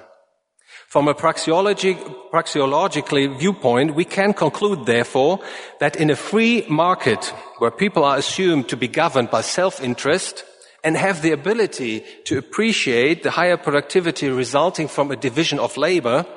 From 0.87 1.07
a 1.07 1.15
praxeology, 1.15 1.97
praxeologically 2.31 3.37
viewpoint, 3.39 3.95
we 3.95 4.05
can 4.05 4.33
conclude, 4.33 4.85
therefore, 4.85 5.39
that 5.79 5.95
in 5.95 6.11
a 6.11 6.15
free 6.15 6.65
market 6.69 7.33
where 7.57 7.71
people 7.71 8.03
are 8.03 8.17
assumed 8.17 8.69
to 8.69 8.77
be 8.77 8.87
governed 8.87 9.31
by 9.31 9.41
self-interest 9.41 10.43
and 10.83 10.95
have 10.95 11.23
the 11.23 11.31
ability 11.31 12.03
to 12.25 12.37
appreciate 12.37 13.23
the 13.23 13.31
higher 13.31 13.57
productivity 13.57 14.29
resulting 14.29 14.87
from 14.87 15.09
a 15.09 15.15
division 15.15 15.57
of 15.57 15.77
labor, 15.77 16.27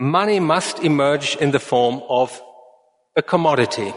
money 0.00 0.40
must 0.40 0.80
emerge 0.80 1.36
in 1.36 1.52
the 1.52 1.60
form 1.60 2.02
of 2.08 2.42
a 3.14 3.22
commodity. 3.22 3.94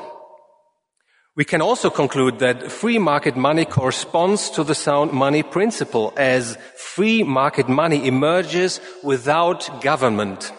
We 1.37 1.45
can 1.45 1.61
also 1.61 1.91
conclude 1.91 2.39
that 2.39 2.71
free 2.71 2.97
market 2.97 3.37
money 3.37 3.63
corresponds 3.63 4.49
to 4.49 4.63
the 4.63 4.73
sound 4.73 5.13
money 5.13 5.43
principle 5.43 6.11
as 6.17 6.57
free 6.75 7.21
market 7.21 7.69
money 7.69 8.07
emerges 8.07 8.81
without 9.03 9.83
government. 9.83 10.51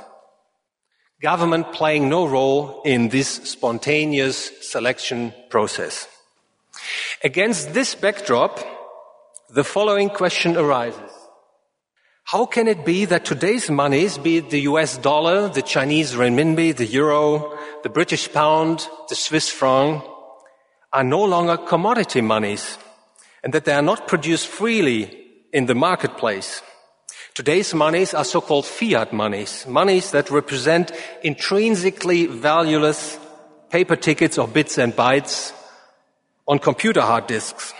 Government 1.20 1.72
playing 1.72 2.08
no 2.08 2.28
role 2.28 2.80
in 2.84 3.08
this 3.08 3.28
spontaneous 3.28 4.52
selection 4.60 5.34
process. 5.50 6.06
Against 7.24 7.74
this 7.74 7.96
backdrop, 7.96 8.60
the 9.48 9.64
following 9.64 10.08
question 10.08 10.56
arises. 10.56 11.10
How 12.22 12.46
can 12.46 12.68
it 12.68 12.84
be 12.84 13.04
that 13.06 13.24
today's 13.24 13.68
monies, 13.68 14.16
be 14.16 14.36
it 14.36 14.50
the 14.50 14.60
US 14.70 14.96
dollar, 14.96 15.48
the 15.48 15.62
Chinese 15.62 16.14
renminbi, 16.14 16.76
the 16.76 16.86
euro, 16.86 17.58
the 17.82 17.88
British 17.88 18.32
pound, 18.32 18.86
the 19.08 19.16
Swiss 19.16 19.48
franc, 19.48 20.04
are 20.92 21.04
no 21.04 21.24
longer 21.24 21.56
commodity 21.56 22.20
monies 22.20 22.78
and 23.42 23.52
that 23.52 23.64
they 23.64 23.72
are 23.72 23.82
not 23.82 24.08
produced 24.08 24.46
freely 24.46 25.26
in 25.52 25.66
the 25.66 25.74
marketplace. 25.74 26.62
Today's 27.34 27.72
monies 27.74 28.14
are 28.14 28.24
so-called 28.24 28.66
fiat 28.66 29.12
monies, 29.12 29.66
monies 29.66 30.10
that 30.10 30.30
represent 30.30 30.92
intrinsically 31.22 32.26
valueless 32.26 33.18
paper 33.70 33.96
tickets 33.96 34.38
or 34.38 34.48
bits 34.48 34.78
and 34.78 34.92
bytes 34.94 35.52
on 36.46 36.58
computer 36.58 37.02
hard 37.02 37.26
disks. 37.26 37.74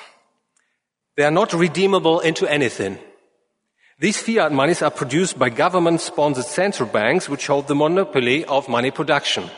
They 1.17 1.25
are 1.25 1.33
not 1.33 1.53
redeemable 1.53 2.21
into 2.21 2.47
anything. 2.47 2.99
These 3.99 4.23
fiat 4.23 4.53
monies 4.53 4.83
are 4.83 4.93
produced 4.93 5.39
by 5.39 5.49
government 5.49 6.01
sponsored 6.01 6.45
central 6.45 6.89
banks 6.89 7.29
which 7.29 7.49
hold 7.49 7.67
the 7.67 7.75
monopoly 7.75 8.45
of 8.45 8.69
money 8.69 8.93
production. 8.93 9.51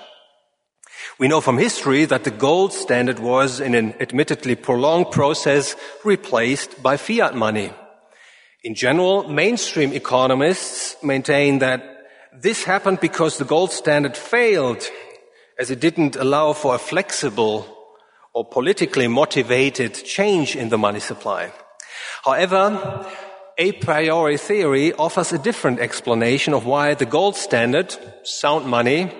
We 1.19 1.28
know 1.28 1.40
from 1.40 1.59
history 1.59 2.04
that 2.07 2.25
the 2.25 2.30
gold 2.30 2.73
standard 2.73 3.19
was, 3.19 3.61
in 3.61 3.75
an 3.75 3.95
admittedly 4.00 4.54
prolonged 4.54 5.11
process, 5.11 5.76
replaced 6.04 6.83
by 6.83 6.97
fiat 6.97 7.35
money. 7.35 7.73
In 8.62 8.75
general, 8.75 9.28
mainstream 9.28 9.92
economists 9.92 10.97
maintain 11.02 11.61
that 11.61 11.83
this 12.33 12.64
happened 12.64 13.00
because 13.00 13.38
the 13.38 13.45
gold 13.45 13.73
standard 13.73 14.16
failed, 14.16 14.88
as 15.59 15.71
it 15.71 15.80
didn't 15.80 16.16
allow 16.16 16.52
for 16.52 16.75
a 16.75 16.78
flexible 16.78 17.66
or 18.33 18.45
politically 18.45 19.09
motivated 19.09 19.95
change 19.95 20.57
in 20.57 20.69
the 20.69 20.78
money 20.78 21.00
supply. 21.00 21.52
However, 22.25 23.07
a 23.59 23.73
priori 23.73 24.38
theory 24.38 24.92
offers 24.95 25.33
a 25.33 25.38
different 25.38 25.80
explanation 25.80 26.54
of 26.54 26.64
why 26.64 26.95
the 26.95 27.07
gold 27.07 27.37
standard, 27.37 27.95
sound 28.23 28.66
money, 28.66 29.12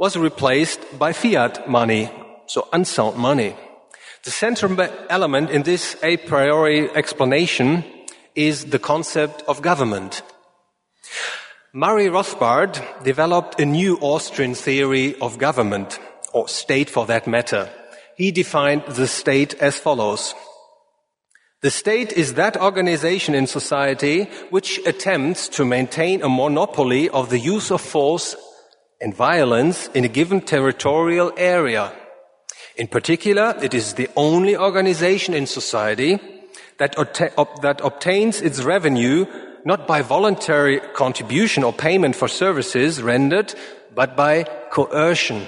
was 0.00 0.16
replaced 0.16 0.80
by 0.98 1.12
fiat 1.12 1.68
money, 1.68 2.10
so 2.46 2.66
unsound 2.72 3.18
money. 3.18 3.54
The 4.24 4.30
central 4.30 4.80
element 5.10 5.50
in 5.50 5.62
this 5.62 5.94
a 6.02 6.16
priori 6.16 6.88
explanation 6.96 7.84
is 8.34 8.64
the 8.64 8.78
concept 8.78 9.42
of 9.46 9.60
government. 9.60 10.22
Murray 11.74 12.06
Rothbard 12.06 12.80
developed 13.04 13.60
a 13.60 13.66
new 13.66 13.98
Austrian 14.00 14.54
theory 14.54 15.20
of 15.20 15.36
government, 15.36 16.00
or 16.32 16.48
state 16.48 16.88
for 16.88 17.04
that 17.04 17.26
matter. 17.26 17.68
He 18.16 18.32
defined 18.32 18.84
the 18.88 19.06
state 19.06 19.52
as 19.60 19.78
follows. 19.78 20.34
The 21.60 21.70
state 21.70 22.14
is 22.14 22.34
that 22.34 22.56
organization 22.56 23.34
in 23.34 23.46
society 23.46 24.30
which 24.48 24.80
attempts 24.86 25.46
to 25.48 25.66
maintain 25.66 26.22
a 26.22 26.28
monopoly 26.30 27.10
of 27.10 27.28
the 27.28 27.38
use 27.38 27.70
of 27.70 27.82
force 27.82 28.34
and 29.00 29.14
violence 29.14 29.88
in 29.94 30.04
a 30.04 30.08
given 30.08 30.40
territorial 30.40 31.32
area. 31.36 31.92
In 32.76 32.86
particular, 32.86 33.56
it 33.62 33.74
is 33.74 33.94
the 33.94 34.08
only 34.16 34.56
organization 34.56 35.34
in 35.34 35.46
society 35.46 36.18
that, 36.78 36.94
that 37.62 37.80
obtains 37.82 38.40
its 38.40 38.62
revenue 38.62 39.26
not 39.64 39.86
by 39.86 40.02
voluntary 40.02 40.80
contribution 40.94 41.62
or 41.62 41.72
payment 41.72 42.16
for 42.16 42.28
services 42.28 43.02
rendered, 43.02 43.54
but 43.94 44.16
by 44.16 44.44
coercion. 44.70 45.46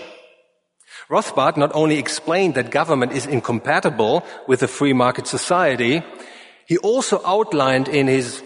Rothbard 1.09 1.57
not 1.57 1.75
only 1.75 1.99
explained 1.99 2.55
that 2.55 2.71
government 2.71 3.13
is 3.13 3.27
incompatible 3.27 4.25
with 4.47 4.63
a 4.63 4.69
free 4.69 4.93
market 4.93 5.27
society, 5.27 6.03
he 6.67 6.79
also 6.79 7.21
outlined 7.25 7.89
in 7.89 8.07
his 8.07 8.43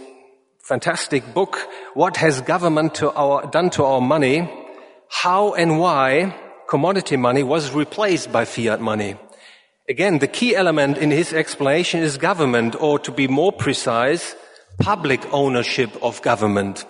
fantastic 0.59 1.35
book, 1.35 1.59
What 1.95 2.17
Has 2.17 2.41
Government 2.41 2.95
to 2.97 3.13
our, 3.13 3.47
Done 3.51 3.71
to 3.71 3.85
Our 3.85 4.01
Money, 4.01 4.65
how 5.09 5.55
and 5.55 5.79
why 5.79 6.35
commodity 6.69 7.17
money 7.17 7.43
was 7.43 7.73
replaced 7.73 8.33
by 8.33 8.45
fiat 8.45 8.81
money. 8.81 9.17
Again, 9.89 10.19
the 10.19 10.27
key 10.27 10.57
element 10.57 10.99
in 10.99 11.11
his 11.11 11.33
explanation 11.33 12.03
is 12.03 12.19
government, 12.19 12.75
or 12.81 12.99
to 12.99 13.13
be 13.13 13.29
more 13.29 13.53
precise, 13.53 14.35
public 14.81 15.21
ownership 15.33 15.91
of 16.03 16.21
government. 16.23 16.85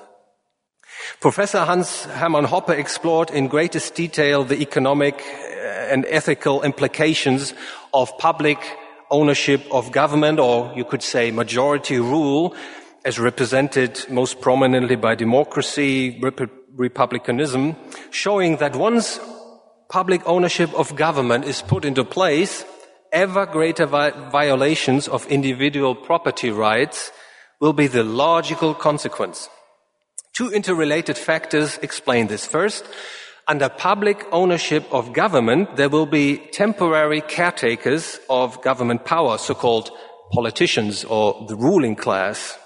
Professor 1.20 1.64
Hans 1.64 2.04
Hermann 2.04 2.46
Hoppe 2.46 2.70
explored 2.70 3.30
in 3.30 3.48
greatest 3.48 3.94
detail 3.94 4.44
the 4.44 4.60
economic 4.60 5.20
uh, 5.20 5.92
and 5.92 6.06
ethical 6.08 6.62
implications 6.62 7.54
of 7.92 8.16
public 8.18 8.58
ownership 9.10 9.62
of 9.70 9.92
government, 9.92 10.40
or 10.40 10.72
you 10.74 10.84
could 10.84 11.02
say 11.02 11.30
majority 11.30 11.98
rule, 11.98 12.56
as 13.04 13.18
represented 13.18 14.04
most 14.10 14.40
prominently 14.40 14.96
by 14.96 15.14
democracy, 15.14 16.18
rep- 16.20 16.50
republicanism, 16.76 17.76
showing 18.10 18.56
that 18.56 18.76
once 18.76 19.18
public 19.88 20.20
ownership 20.26 20.72
of 20.74 20.96
government 20.96 21.44
is 21.44 21.62
put 21.62 21.84
into 21.84 22.04
place, 22.04 22.64
ever 23.12 23.46
greater 23.46 23.86
vi- 23.86 24.10
violations 24.30 25.08
of 25.08 25.26
individual 25.26 25.94
property 25.94 26.50
rights 26.50 27.10
will 27.60 27.72
be 27.72 27.86
the 27.86 28.04
logical 28.04 28.74
consequence. 28.74 29.48
Two 30.32 30.50
interrelated 30.50 31.16
factors 31.16 31.78
explain 31.78 32.26
this. 32.26 32.46
First, 32.46 32.84
under 33.48 33.68
public 33.68 34.26
ownership 34.32 34.84
of 34.92 35.12
government, 35.12 35.76
there 35.76 35.88
will 35.88 36.04
be 36.04 36.38
temporary 36.52 37.20
caretakers 37.22 38.18
of 38.28 38.60
government 38.60 39.04
power, 39.04 39.38
so-called 39.38 39.90
politicians 40.32 41.04
or 41.04 41.46
the 41.48 41.56
ruling 41.56 41.94
class. 41.94 42.58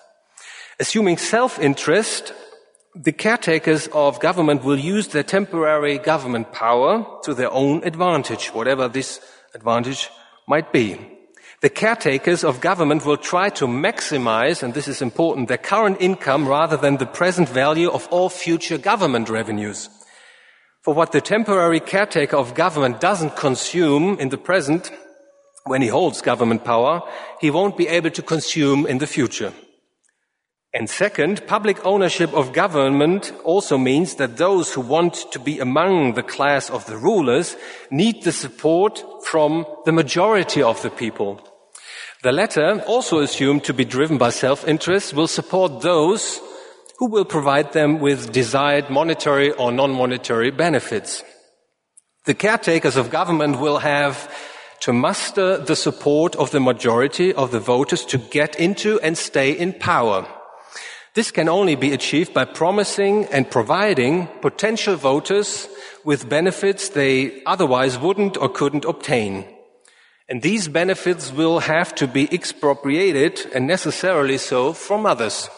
Assuming 0.80 1.18
self-interest, 1.18 2.32
the 2.94 3.12
caretakers 3.12 3.86
of 3.92 4.18
government 4.18 4.64
will 4.64 4.78
use 4.78 5.08
their 5.08 5.22
temporary 5.22 5.98
government 5.98 6.52
power 6.52 7.06
to 7.22 7.34
their 7.34 7.52
own 7.52 7.84
advantage, 7.84 8.48
whatever 8.48 8.88
this 8.88 9.20
advantage 9.54 10.10
might 10.48 10.72
be. 10.72 10.98
The 11.60 11.70
caretakers 11.70 12.42
of 12.42 12.60
government 12.60 13.04
will 13.04 13.18
try 13.18 13.50
to 13.50 13.66
maximize, 13.66 14.62
and 14.62 14.74
this 14.74 14.88
is 14.88 15.02
important, 15.02 15.48
their 15.48 15.58
current 15.58 15.98
income 16.00 16.48
rather 16.48 16.76
than 16.76 16.96
the 16.96 17.06
present 17.06 17.48
value 17.48 17.90
of 17.90 18.08
all 18.10 18.28
future 18.28 18.78
government 18.78 19.28
revenues. 19.28 19.88
For 20.82 20.94
what 20.94 21.12
the 21.12 21.20
temporary 21.20 21.80
caretaker 21.80 22.36
of 22.36 22.54
government 22.54 23.00
doesn't 23.00 23.36
consume 23.36 24.18
in 24.18 24.30
the 24.30 24.38
present, 24.38 24.90
when 25.64 25.82
he 25.82 25.88
holds 25.88 26.22
government 26.22 26.64
power, 26.64 27.02
he 27.40 27.50
won't 27.50 27.76
be 27.76 27.86
able 27.86 28.10
to 28.10 28.22
consume 28.22 28.86
in 28.86 28.98
the 28.98 29.06
future. 29.06 29.52
And 30.72 30.88
second, 30.88 31.48
public 31.48 31.84
ownership 31.84 32.32
of 32.32 32.52
government 32.52 33.32
also 33.42 33.76
means 33.76 34.14
that 34.16 34.36
those 34.36 34.72
who 34.72 34.80
want 34.80 35.26
to 35.32 35.40
be 35.40 35.58
among 35.58 36.14
the 36.14 36.22
class 36.22 36.70
of 36.70 36.86
the 36.86 36.96
rulers 36.96 37.56
need 37.90 38.22
the 38.22 38.30
support 38.30 39.02
from 39.24 39.66
the 39.84 39.90
majority 39.90 40.62
of 40.62 40.80
the 40.82 40.90
people. 40.90 41.40
The 42.22 42.30
latter, 42.30 42.82
also 42.86 43.18
assumed 43.18 43.64
to 43.64 43.74
be 43.74 43.84
driven 43.84 44.16
by 44.16 44.30
self-interest, 44.30 45.12
will 45.14 45.26
support 45.26 45.80
those 45.80 46.40
who 46.98 47.10
will 47.10 47.24
provide 47.24 47.72
them 47.72 47.98
with 47.98 48.30
desired 48.30 48.90
monetary 48.90 49.50
or 49.50 49.72
non-monetary 49.72 50.52
benefits. 50.52 51.24
The 52.26 52.34
caretakers 52.34 52.96
of 52.96 53.10
government 53.10 53.58
will 53.58 53.78
have 53.78 54.30
to 54.80 54.92
muster 54.92 55.58
the 55.58 55.74
support 55.74 56.36
of 56.36 56.52
the 56.52 56.60
majority 56.60 57.34
of 57.34 57.50
the 57.50 57.60
voters 57.60 58.04
to 58.04 58.18
get 58.18 58.60
into 58.60 59.00
and 59.00 59.18
stay 59.18 59.50
in 59.50 59.72
power. 59.72 60.28
This 61.14 61.32
can 61.32 61.48
only 61.48 61.74
be 61.74 61.92
achieved 61.92 62.32
by 62.32 62.44
promising 62.44 63.26
and 63.26 63.50
providing 63.50 64.28
potential 64.40 64.94
voters 64.94 65.68
with 66.04 66.28
benefits 66.28 66.88
they 66.88 67.42
otherwise 67.44 67.98
wouldn't 67.98 68.36
or 68.36 68.48
couldn't 68.48 68.84
obtain. 68.84 69.44
And 70.28 70.42
these 70.42 70.68
benefits 70.68 71.32
will 71.32 71.58
have 71.58 71.92
to 71.96 72.06
be 72.06 72.32
expropriated 72.32 73.50
and 73.52 73.66
necessarily 73.66 74.38
so 74.38 74.72
from 74.72 75.04
others. 75.04 75.50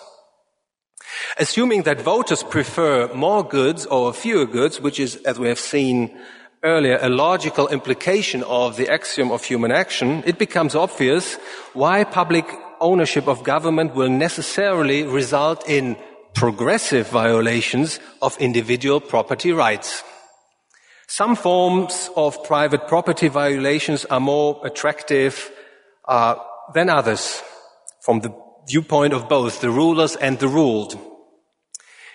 Assuming 1.39 1.83
that 1.83 2.01
voters 2.01 2.43
prefer 2.43 3.13
more 3.13 3.47
goods 3.47 3.85
or 3.85 4.15
fewer 4.15 4.47
goods, 4.47 4.81
which 4.81 4.99
is, 4.99 5.17
as 5.17 5.39
we 5.39 5.49
have 5.49 5.59
seen 5.59 6.19
earlier, 6.63 6.99
a 7.03 7.11
logical 7.11 7.69
implication 7.69 8.43
of 8.45 8.79
the 8.79 8.89
axiom 8.89 9.31
of 9.31 9.45
human 9.45 9.71
action, 9.71 10.23
it 10.25 10.39
becomes 10.39 10.75
obvious 10.75 11.35
why 11.75 12.05
public 12.05 12.47
ownership 12.83 13.29
of 13.29 13.45
government 13.45 13.95
will 13.95 14.11
necessarily 14.11 15.05
result 15.05 15.69
in 15.69 15.97
progressive 16.35 17.09
violations 17.09 18.01
of 18.21 18.37
individual 18.39 19.01
property 19.01 19.53
rights. 19.53 20.03
Some 21.07 21.37
forms 21.37 22.11
of 22.17 22.43
private 22.45 22.89
property 22.89 23.29
violations 23.29 24.05
are 24.07 24.21
more 24.21 24.61
attractive 24.65 25.51
uh, 26.07 26.37
than 26.75 26.89
others 26.89 27.43
from 28.01 28.21
the 28.21 28.35
viewpoint 28.67 29.13
of 29.13 29.29
both 29.29 29.61
the 29.61 29.71
rulers 29.71 30.17
and 30.17 30.39
the 30.39 30.49
ruled. 30.49 30.99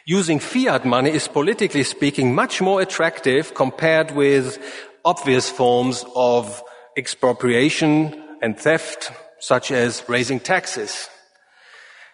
Using 0.06 0.40
fiat 0.40 0.86
money 0.86 1.12
is 1.12 1.28
politically 1.28 1.84
speaking 1.84 2.34
much 2.34 2.62
more 2.62 2.82
attractive 2.82 3.54
compared 3.54 4.12
with 4.12 4.58
obvious 5.04 5.50
forms 5.50 6.06
of 6.16 6.64
expropriation 6.98 8.24
and 8.42 8.58
theft 8.58 9.12
such 9.40 9.72
as 9.72 10.04
raising 10.08 10.40
taxes. 10.40 11.10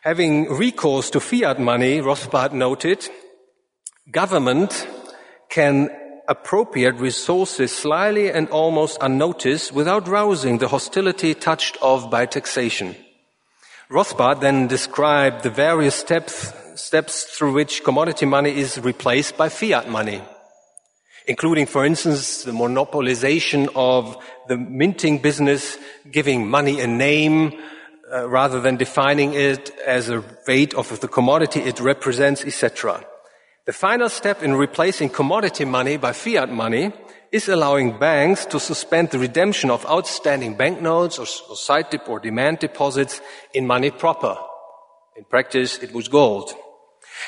Having 0.01 0.49
recourse 0.51 1.09
to 1.11 1.19
fiat 1.19 1.59
money, 1.59 1.99
Rothbard 2.01 2.51
noted, 2.51 3.07
government 4.11 4.87
can 5.49 5.89
appropriate 6.27 6.95
resources 6.95 7.71
slyly 7.71 8.29
and 8.29 8.49
almost 8.49 8.97
unnoticed 9.01 9.71
without 9.71 10.07
rousing 10.07 10.57
the 10.57 10.67
hostility 10.67 11.33
touched 11.33 11.77
of 11.81 12.09
by 12.09 12.25
taxation. 12.25 12.95
Rothbard 13.89 14.41
then 14.41 14.67
described 14.67 15.43
the 15.43 15.49
various 15.49 15.95
steps, 15.95 16.51
steps 16.75 17.23
through 17.23 17.53
which 17.53 17.83
commodity 17.83 18.25
money 18.25 18.57
is 18.57 18.79
replaced 18.79 19.37
by 19.37 19.49
fiat 19.49 19.89
money 19.89 20.21
including, 21.27 21.65
for 21.65 21.85
instance, 21.85 22.43
the 22.43 22.51
monopolization 22.51 23.69
of 23.75 24.17
the 24.47 24.57
minting 24.57 25.19
business, 25.19 25.77
giving 26.11 26.49
money 26.49 26.79
a 26.79 26.87
name 26.87 27.53
uh, 28.13 28.27
rather 28.29 28.59
than 28.59 28.75
defining 28.75 29.33
it 29.33 29.71
as 29.85 30.09
a 30.09 30.23
weight 30.47 30.73
of 30.73 30.99
the 30.99 31.07
commodity 31.07 31.61
it 31.61 31.79
represents, 31.79 32.43
etc. 32.43 33.03
The 33.65 33.73
final 33.73 34.09
step 34.09 34.43
in 34.43 34.55
replacing 34.55 35.09
commodity 35.09 35.65
money 35.65 35.97
by 35.97 36.11
fiat 36.11 36.51
money 36.51 36.91
is 37.31 37.49
allowing 37.49 37.97
banks 37.97 38.45
to 38.45 38.59
suspend 38.59 39.09
the 39.09 39.17
redemption 39.17 39.71
of 39.71 39.85
outstanding 39.87 40.55
banknotes 40.55 41.17
or, 41.17 41.25
or 41.49 41.55
or 42.07 42.19
demand 42.19 42.59
deposits 42.59 43.21
in 43.53 43.65
money 43.65 43.89
proper. 43.89 44.37
In 45.15 45.23
practice, 45.23 45.79
it 45.79 45.93
was 45.93 46.07
gold. 46.07 46.53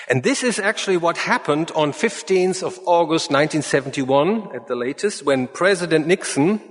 And 0.09 0.23
this 0.23 0.43
is 0.43 0.59
actually 0.59 0.97
what 0.97 1.17
happened 1.17 1.71
on 1.75 1.91
15th 1.91 2.63
of 2.63 2.79
August 2.85 3.31
1971 3.31 4.55
at 4.55 4.67
the 4.67 4.75
latest 4.75 5.23
when 5.23 5.47
President 5.47 6.07
Nixon 6.07 6.61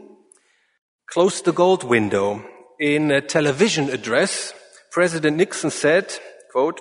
closed 1.11 1.45
the 1.45 1.53
gold 1.53 1.85
window. 1.85 2.45
In 2.81 3.11
a 3.11 3.21
television 3.21 3.89
address, 3.91 4.53
President 4.91 5.37
Nixon 5.37 5.71
said, 5.71 6.19
quote, 6.53 6.81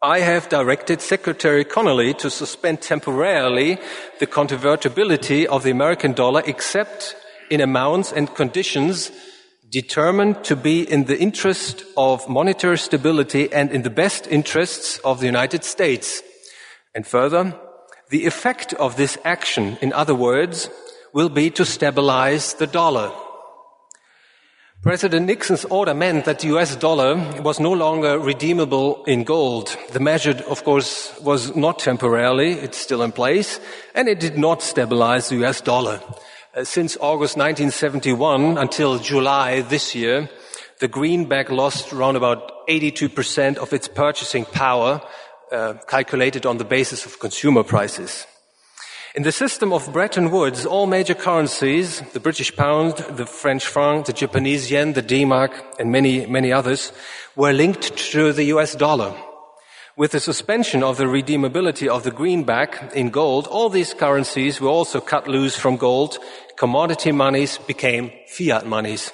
I 0.00 0.20
have 0.20 0.48
directed 0.48 1.00
Secretary 1.00 1.64
Connally 1.64 2.16
to 2.18 2.30
suspend 2.30 2.80
temporarily 2.80 3.78
the 4.20 4.26
convertibility 4.26 5.46
of 5.46 5.64
the 5.64 5.72
American 5.72 6.12
dollar 6.12 6.42
except 6.46 7.16
in 7.50 7.60
amounts 7.60 8.12
and 8.12 8.32
conditions 8.32 9.10
determined 9.70 10.44
to 10.44 10.56
be 10.56 10.90
in 10.90 11.04
the 11.04 11.18
interest 11.18 11.84
of 11.96 12.28
monetary 12.28 12.78
stability 12.78 13.52
and 13.52 13.70
in 13.70 13.82
the 13.82 13.90
best 13.90 14.26
interests 14.26 14.98
of 15.04 15.20
the 15.20 15.26
United 15.26 15.64
States. 15.64 16.22
And 16.94 17.06
further, 17.06 17.54
the 18.10 18.26
effect 18.26 18.72
of 18.74 18.96
this 18.96 19.18
action, 19.24 19.76
in 19.82 19.92
other 19.92 20.14
words, 20.14 20.70
will 21.12 21.28
be 21.28 21.50
to 21.50 21.64
stabilize 21.64 22.54
the 22.54 22.66
dollar. 22.66 23.12
President 24.82 25.26
Nixon's 25.26 25.64
order 25.64 25.92
meant 25.92 26.24
that 26.24 26.38
the 26.38 26.56
US 26.56 26.76
dollar 26.76 27.16
was 27.42 27.58
no 27.58 27.72
longer 27.72 28.18
redeemable 28.18 29.04
in 29.04 29.24
gold. 29.24 29.76
The 29.92 30.00
measure, 30.00 30.40
of 30.48 30.62
course, 30.62 31.12
was 31.20 31.54
not 31.56 31.80
temporarily, 31.80 32.52
it's 32.52 32.78
still 32.78 33.02
in 33.02 33.10
place, 33.10 33.58
and 33.94 34.08
it 34.08 34.20
did 34.20 34.38
not 34.38 34.62
stabilize 34.62 35.28
the 35.28 35.44
US 35.44 35.60
dollar. 35.60 36.00
Uh, 36.58 36.64
since 36.64 36.96
August 36.96 37.36
1971 37.36 38.58
until 38.58 38.98
July 38.98 39.60
this 39.60 39.94
year, 39.94 40.28
the 40.80 40.88
greenback 40.88 41.50
lost 41.50 41.92
around 41.92 42.16
about 42.16 42.66
82% 42.66 43.58
of 43.58 43.72
its 43.72 43.86
purchasing 43.86 44.44
power, 44.44 45.00
uh, 45.52 45.74
calculated 45.86 46.46
on 46.46 46.58
the 46.58 46.64
basis 46.64 47.06
of 47.06 47.20
consumer 47.20 47.62
prices. 47.62 48.26
In 49.14 49.22
the 49.22 49.30
system 49.30 49.72
of 49.72 49.92
Bretton 49.92 50.32
Woods, 50.32 50.66
all 50.66 50.86
major 50.86 51.14
currencies, 51.14 52.00
the 52.12 52.18
British 52.20 52.56
pound, 52.56 52.96
the 53.16 53.26
French 53.26 53.64
franc, 53.64 54.06
the 54.06 54.12
Japanese 54.12 54.68
yen, 54.68 54.94
the 54.94 55.02
D-mark, 55.02 55.52
and 55.78 55.92
many, 55.92 56.26
many 56.26 56.52
others, 56.52 56.90
were 57.36 57.52
linked 57.52 57.96
to 58.10 58.32
the 58.32 58.44
US 58.54 58.74
dollar. 58.74 59.14
With 59.98 60.12
the 60.12 60.20
suspension 60.20 60.84
of 60.84 60.96
the 60.96 61.06
redeemability 61.06 61.88
of 61.88 62.04
the 62.04 62.12
greenback 62.12 62.94
in 62.94 63.10
gold, 63.10 63.48
all 63.48 63.68
these 63.68 63.94
currencies 63.94 64.60
were 64.60 64.68
also 64.68 65.00
cut 65.00 65.26
loose 65.26 65.56
from 65.56 65.76
gold. 65.76 66.18
Commodity 66.56 67.10
monies 67.10 67.58
became 67.66 68.12
fiat 68.28 68.64
monies. 68.64 69.10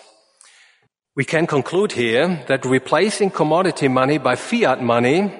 We 1.16 1.24
can 1.24 1.46
conclude 1.46 1.92
here 1.92 2.44
that 2.48 2.66
replacing 2.66 3.30
commodity 3.30 3.88
money 3.88 4.18
by 4.18 4.36
fiat 4.36 4.82
money, 4.82 5.32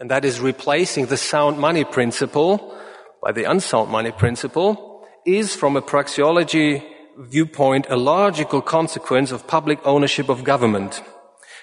and 0.00 0.10
that 0.10 0.24
is 0.24 0.40
replacing 0.40 1.04
the 1.06 1.18
sound 1.18 1.58
money 1.58 1.84
principle 1.84 2.74
by 3.22 3.32
the 3.32 3.44
unsound 3.44 3.90
money 3.90 4.12
principle, 4.12 5.04
is 5.26 5.54
from 5.54 5.76
a 5.76 5.82
praxeology 5.82 6.82
viewpoint 7.18 7.84
a 7.90 7.96
logical 7.96 8.62
consequence 8.62 9.32
of 9.32 9.46
public 9.46 9.80
ownership 9.84 10.30
of 10.30 10.44
government. 10.44 11.02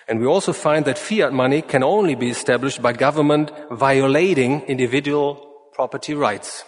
And 0.08 0.20
we 0.20 0.28
also 0.28 0.54
find 0.54 0.86
that 0.86 1.00
fiat 1.00 1.34
money 1.34 1.62
can 1.62 1.84
only 1.84 2.16
be 2.16 2.30
established 2.30 2.82
by 2.82 2.94
government 2.94 3.52
violating 3.72 4.62
individual 4.62 5.42
property 5.74 6.14
rights. 6.14 6.64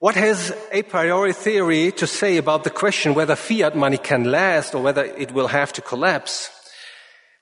What 0.00 0.14
has 0.14 0.54
a 0.70 0.82
priori 0.82 1.32
theory 1.32 1.90
to 1.92 2.06
say 2.06 2.36
about 2.36 2.62
the 2.62 2.70
question 2.70 3.14
whether 3.14 3.34
fiat 3.34 3.76
money 3.76 3.98
can 3.98 4.24
last 4.30 4.74
or 4.74 4.82
whether 4.82 5.04
it 5.04 5.32
will 5.32 5.48
have 5.48 5.72
to 5.72 5.82
collapse? 5.82 6.50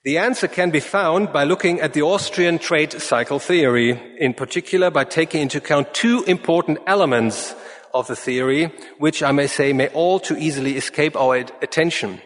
The 0.03 0.17
answer 0.19 0.47
can 0.47 0.71
be 0.71 0.79
found 0.79 1.33
by 1.33 1.43
looking 1.43 1.81
at 1.81 1.93
the 1.93 2.01
Austrian 2.01 2.59
trade 2.59 2.93
cycle 2.93 3.39
theory, 3.39 3.99
in 4.19 4.33
particular 4.33 4.89
by 4.89 5.03
taking 5.03 5.41
into 5.41 5.57
account 5.57 5.93
two 5.93 6.23
important 6.25 6.79
elements 6.87 7.53
of 7.93 8.07
the 8.07 8.15
theory, 8.15 8.71
which 8.99 9.21
I 9.21 9.31
may 9.31 9.47
say 9.47 9.73
may 9.73 9.89
all 9.89 10.19
too 10.19 10.37
easily 10.37 10.77
escape 10.77 11.15
our 11.15 11.35
attention. 11.35 12.21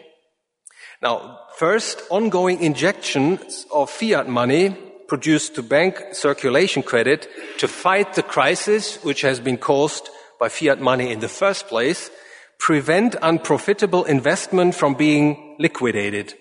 Now, 1.02 1.40
first, 1.56 2.02
ongoing 2.10 2.62
injections 2.62 3.66
of 3.72 3.90
fiat 3.90 4.28
money 4.28 4.76
produced 5.08 5.54
to 5.54 5.62
bank 5.62 6.00
circulation 6.12 6.82
credit 6.82 7.28
to 7.58 7.68
fight 7.68 8.14
the 8.14 8.22
crisis 8.22 8.96
which 9.04 9.20
has 9.20 9.40
been 9.40 9.58
caused 9.58 10.08
by 10.40 10.48
fiat 10.48 10.80
money 10.80 11.12
in 11.12 11.20
the 11.20 11.28
first 11.28 11.68
place 11.68 12.10
prevent 12.58 13.16
unprofitable 13.22 14.04
investment 14.04 14.74
from 14.74 14.94
being 14.94 15.56
liquidated 15.58 16.34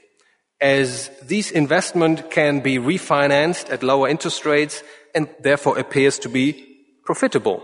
as 0.62 1.10
these 1.24 1.50
investment 1.52 2.30
can 2.30 2.60
be 2.60 2.78
refinanced 2.78 3.72
at 3.72 3.82
lower 3.82 4.08
interest 4.08 4.46
rates 4.46 4.84
and 5.16 5.28
therefore 5.40 5.78
appears 5.80 6.20
to 6.20 6.30
be 6.30 6.78
profitable. 7.04 7.64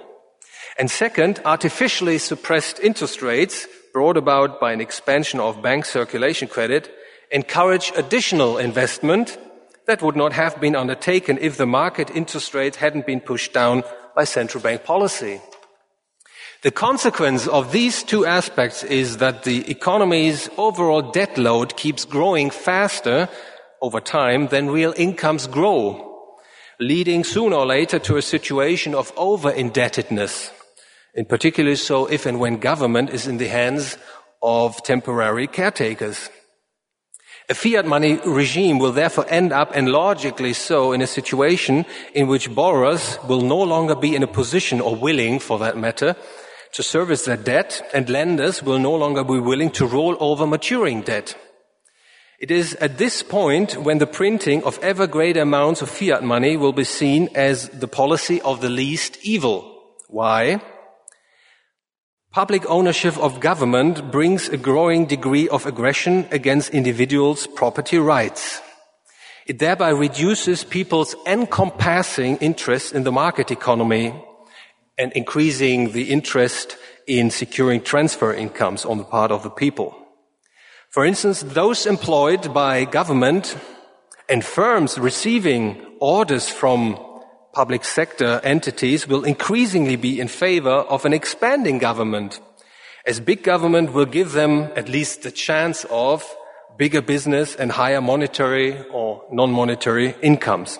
And 0.79 0.89
second, 0.89 1.39
artificially 1.45 2.17
suppressed 2.17 2.79
interest 2.79 3.21
rates 3.21 3.67
brought 3.93 4.17
about 4.17 4.59
by 4.59 4.73
an 4.73 4.81
expansion 4.81 5.39
of 5.39 5.61
bank 5.61 5.85
circulation 5.85 6.47
credit 6.47 6.91
encourage 7.31 7.91
additional 7.95 8.57
investment 8.57 9.37
that 9.85 10.01
would 10.01 10.15
not 10.15 10.33
have 10.33 10.59
been 10.59 10.75
undertaken 10.75 11.37
if 11.39 11.57
the 11.57 11.65
market 11.65 12.09
interest 12.11 12.53
rate 12.53 12.75
hadn't 12.77 13.05
been 13.05 13.21
pushed 13.21 13.53
down 13.53 13.83
by 14.15 14.23
central 14.23 14.61
bank 14.61 14.83
policy. 14.83 15.41
The 16.63 16.71
consequence 16.71 17.47
of 17.47 17.71
these 17.71 18.03
two 18.03 18.25
aspects 18.25 18.83
is 18.83 19.17
that 19.17 19.43
the 19.43 19.69
economy's 19.69 20.49
overall 20.57 21.11
debt 21.11 21.37
load 21.37 21.77
keeps 21.77 22.03
growing 22.03 22.49
faster 22.49 23.29
over 23.81 24.01
time 24.01 24.47
than 24.47 24.71
real 24.71 24.93
incomes 24.97 25.47
grow, 25.47 26.35
leading 26.79 27.23
sooner 27.23 27.55
or 27.55 27.65
later 27.65 27.99
to 27.99 28.17
a 28.17 28.21
situation 28.21 28.95
of 28.95 29.13
over 29.15 29.51
indebtedness 29.51 30.51
in 31.17 31.25
particular 31.25 31.75
so 31.75 32.05
if 32.05 32.27
and 32.27 32.39
when 32.39 32.57
government 32.57 33.09
is 33.09 33.27
in 33.27 33.37
the 33.37 33.47
hands 33.47 33.97
of 34.43 34.81
temporary 34.83 35.47
caretakers. 35.47 36.29
A 37.49 37.53
fiat 37.53 37.85
money 37.85 38.19
regime 38.25 38.77
will 38.77 38.91
therefore 38.91 39.25
end 39.29 39.53
up, 39.53 39.71
and 39.73 39.89
logically 39.89 40.51
so, 40.51 40.91
in 40.91 41.01
a 41.01 41.07
situation 41.07 41.85
in 42.13 42.27
which 42.27 42.53
borrowers 42.53 43.17
will 43.25 43.41
no 43.41 43.61
longer 43.61 43.95
be 43.95 44.15
in 44.15 44.23
a 44.23 44.27
position, 44.27 44.81
or 44.81 44.97
willing 44.97 45.39
for 45.39 45.57
that 45.59 45.77
matter, 45.77 46.17
to 46.73 46.83
service 46.83 47.23
their 47.23 47.37
debt, 47.37 47.81
and 47.93 48.09
lenders 48.09 48.61
will 48.61 48.79
no 48.79 48.93
longer 48.93 49.23
be 49.23 49.39
willing 49.39 49.71
to 49.71 49.85
roll 49.85 50.17
over 50.19 50.45
maturing 50.45 51.01
debt. 51.01 51.37
It 52.39 52.51
is 52.51 52.75
at 52.75 52.97
this 52.97 53.23
point 53.23 53.77
when 53.77 53.99
the 53.99 54.05
printing 54.05 54.63
of 54.65 54.77
ever 54.83 55.07
greater 55.07 55.41
amounts 55.41 55.81
of 55.81 55.89
fiat 55.89 56.23
money 56.23 56.57
will 56.57 56.73
be 56.73 56.83
seen 56.83 57.29
as 57.33 57.69
the 57.69 57.87
policy 57.87 58.41
of 58.41 58.59
the 58.59 58.69
least 58.69 59.17
evil. 59.23 59.95
Why? 60.09 60.61
Public 62.37 62.69
ownership 62.69 63.17
of 63.17 63.39
government 63.39 64.11
brings 64.11 64.47
a 64.47 64.57
growing 64.57 65.07
degree 65.07 65.49
of 65.49 65.65
aggression 65.65 66.27
against 66.29 66.69
individuals' 66.69 67.47
property 67.47 67.97
rights. 67.97 68.61
It 69.47 69.57
thereby 69.57 69.89
reduces 69.89 70.63
people's 70.63 71.15
encompassing 71.25 72.37
interest 72.37 72.93
in 72.93 73.05
the 73.05 73.11
market 73.11 73.49
economy 73.49 74.13
and 74.99 75.11
increasing 75.13 75.93
the 75.93 76.11
interest 76.11 76.77
in 77.07 77.31
securing 77.31 77.81
transfer 77.81 78.31
incomes 78.31 78.85
on 78.85 78.99
the 78.99 79.03
part 79.03 79.31
of 79.31 79.41
the 79.41 79.49
people. 79.49 79.97
For 80.89 81.07
instance, 81.07 81.41
those 81.41 81.87
employed 81.87 82.53
by 82.53 82.85
government 82.85 83.57
and 84.29 84.45
firms 84.45 84.99
receiving 84.99 85.83
orders 85.99 86.47
from 86.49 86.99
public 87.53 87.83
sector 87.83 88.39
entities 88.43 89.07
will 89.07 89.23
increasingly 89.23 89.95
be 89.95 90.19
in 90.19 90.27
favor 90.27 90.69
of 90.69 91.05
an 91.05 91.13
expanding 91.13 91.77
government, 91.77 92.39
as 93.05 93.19
big 93.19 93.43
government 93.43 93.93
will 93.93 94.05
give 94.05 94.33
them 94.33 94.69
at 94.75 94.89
least 94.89 95.23
the 95.23 95.31
chance 95.31 95.85
of 95.89 96.23
bigger 96.77 97.01
business 97.01 97.55
and 97.55 97.71
higher 97.71 98.01
monetary 98.01 98.79
or 98.91 99.23
non-monetary 99.31 100.15
incomes. 100.21 100.77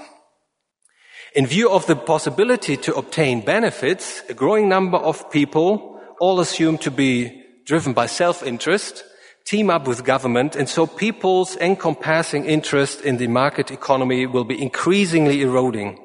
In 1.36 1.46
view 1.46 1.70
of 1.70 1.86
the 1.88 1.96
possibility 1.96 2.78
to 2.78 2.96
obtain 2.96 3.42
benefits, 3.42 4.24
a 4.30 4.34
growing 4.34 4.70
number 4.70 4.98
of 4.98 5.30
people, 5.32 6.00
all 6.20 6.40
assumed 6.40 6.82
to 6.82 6.92
be 6.92 7.44
driven 7.66 7.94
by 7.94 8.06
self-interest, 8.06 9.04
team 9.46 9.70
up 9.70 9.88
with 9.88 10.04
government, 10.04 10.56
and 10.56 10.68
so 10.68 10.88
people's 10.88 11.56
encompassing 11.58 12.46
interest 12.46 13.02
in 13.02 13.18
the 13.18 13.28
market 13.28 13.72
economy 13.72 14.26
will 14.26 14.44
be 14.44 14.62
increasingly 14.62 15.42
eroding. 15.42 15.98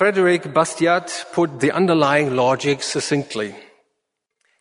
Frederick 0.00 0.44
Bastiat 0.54 1.26
put 1.30 1.60
the 1.60 1.72
underlying 1.72 2.34
logic 2.34 2.82
succinctly. 2.82 3.54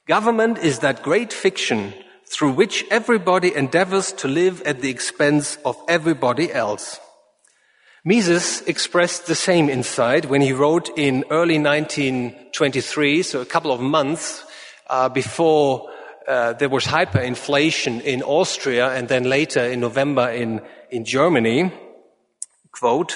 Government 0.06 0.58
is 0.58 0.80
that 0.80 1.02
great 1.02 1.32
fiction 1.32 1.94
through 2.30 2.52
which 2.52 2.84
everybody 2.92 3.56
endeavors 3.56 4.12
to 4.12 4.28
live 4.28 4.62
at 4.64 4.82
the 4.82 4.90
expense 4.90 5.58
of 5.64 5.78
everybody 5.88 6.52
else. 6.52 7.00
Mises 8.04 8.64
expressed 8.68 9.28
the 9.28 9.34
same 9.34 9.70
insight 9.70 10.26
when 10.26 10.42
he 10.42 10.52
wrote 10.52 10.90
in 10.98 11.24
early 11.32 11.58
1923, 11.58 13.24
so 13.24 13.40
a 13.40 13.46
couple 13.46 13.72
of 13.72 13.80
months 13.80 14.44
uh, 14.90 15.08
before 15.08 15.90
uh, 16.28 16.52
there 16.52 16.68
was 16.68 16.84
hyperinflation 16.84 18.02
in 18.02 18.22
Austria 18.24 18.90
and 18.90 19.08
then 19.08 19.24
later 19.24 19.62
in 19.62 19.80
November 19.80 20.30
in, 20.32 20.60
in 20.92 21.06
Germany, 21.06 21.72
quote, 22.74 23.16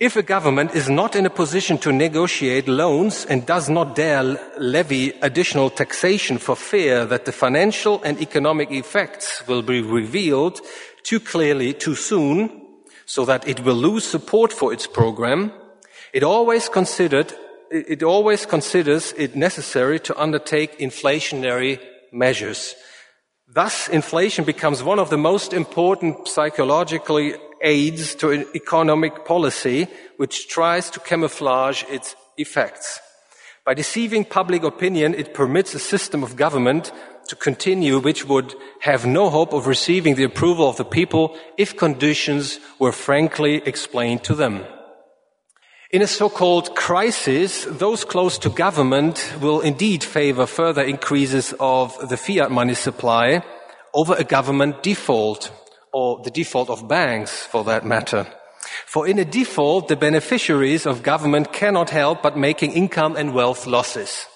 if 0.00 0.16
a 0.16 0.22
government 0.22 0.74
is 0.74 0.90
not 0.90 1.14
in 1.14 1.24
a 1.24 1.30
position 1.30 1.78
to 1.78 1.92
negotiate 1.92 2.66
loans 2.66 3.24
and 3.26 3.46
does 3.46 3.70
not 3.70 3.94
dare 3.94 4.36
levy 4.58 5.10
additional 5.22 5.70
taxation 5.70 6.36
for 6.38 6.56
fear 6.56 7.04
that 7.06 7.24
the 7.24 7.32
financial 7.32 8.02
and 8.02 8.20
economic 8.20 8.70
effects 8.72 9.46
will 9.46 9.62
be 9.62 9.80
revealed 9.80 10.60
too 11.04 11.20
clearly 11.20 11.72
too 11.72 11.94
soon, 11.94 12.60
so 13.06 13.24
that 13.24 13.46
it 13.46 13.60
will 13.60 13.74
lose 13.74 14.04
support 14.04 14.52
for 14.52 14.72
its 14.72 14.86
program, 14.86 15.52
it 16.12 16.22
always 16.22 16.68
considered, 16.68 17.32
it 17.70 18.02
always 18.02 18.46
considers 18.46 19.12
it 19.16 19.36
necessary 19.36 20.00
to 20.00 20.20
undertake 20.20 20.78
inflationary 20.78 21.78
measures. 22.12 22.74
Thus, 23.46 23.88
inflation 23.88 24.44
becomes 24.44 24.82
one 24.82 24.98
of 24.98 25.10
the 25.10 25.18
most 25.18 25.52
important 25.52 26.26
psychologically 26.26 27.34
aids 27.64 28.14
to 28.16 28.30
an 28.30 28.46
economic 28.54 29.24
policy 29.24 29.88
which 30.18 30.48
tries 30.48 30.90
to 30.90 31.00
camouflage 31.00 31.82
its 31.90 32.14
effects. 32.36 33.00
By 33.64 33.74
deceiving 33.74 34.24
public 34.26 34.62
opinion, 34.62 35.14
it 35.14 35.32
permits 35.32 35.74
a 35.74 35.78
system 35.78 36.22
of 36.22 36.36
government 36.36 36.92
to 37.28 37.36
continue 37.36 37.98
which 37.98 38.26
would 38.28 38.54
have 38.80 39.06
no 39.06 39.30
hope 39.30 39.54
of 39.54 39.66
receiving 39.66 40.14
the 40.14 40.24
approval 40.24 40.68
of 40.68 40.76
the 40.76 40.84
people 40.84 41.36
if 41.56 41.76
conditions 41.76 42.60
were 42.78 42.92
frankly 42.92 43.62
explained 43.64 44.22
to 44.24 44.34
them. 44.34 44.64
In 45.90 46.02
a 46.02 46.06
so-called 46.06 46.74
crisis, 46.74 47.64
those 47.64 48.04
close 48.04 48.36
to 48.38 48.50
government 48.50 49.32
will 49.40 49.60
indeed 49.60 50.02
favor 50.02 50.44
further 50.44 50.82
increases 50.82 51.54
of 51.60 51.96
the 52.08 52.16
fiat 52.16 52.50
money 52.50 52.74
supply 52.74 53.42
over 53.94 54.14
a 54.18 54.24
government 54.24 54.82
default, 54.82 55.52
or 55.94 56.20
the 56.24 56.30
default 56.30 56.68
of 56.68 56.88
banks 56.88 57.46
for 57.46 57.62
that 57.64 57.86
matter. 57.86 58.26
For 58.86 59.06
in 59.06 59.18
a 59.18 59.24
default, 59.24 59.88
the 59.88 59.96
beneficiaries 59.96 60.86
of 60.86 61.02
government 61.02 61.52
cannot 61.52 61.90
help 61.90 62.22
but 62.22 62.36
making 62.36 62.72
income 62.72 63.16
and 63.16 63.32
wealth 63.32 63.66
losses. 63.66 64.26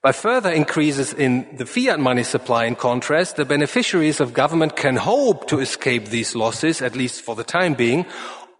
By 0.00 0.12
further 0.12 0.50
increases 0.50 1.12
in 1.12 1.56
the 1.56 1.66
fiat 1.66 1.98
money 1.98 2.22
supply, 2.22 2.66
in 2.66 2.76
contrast, 2.76 3.34
the 3.34 3.44
beneficiaries 3.44 4.20
of 4.20 4.32
government 4.32 4.76
can 4.76 4.94
hope 4.94 5.48
to 5.48 5.58
escape 5.58 6.06
these 6.06 6.36
losses, 6.36 6.80
at 6.80 6.94
least 6.94 7.22
for 7.22 7.34
the 7.34 7.42
time 7.42 7.74
being, 7.74 8.06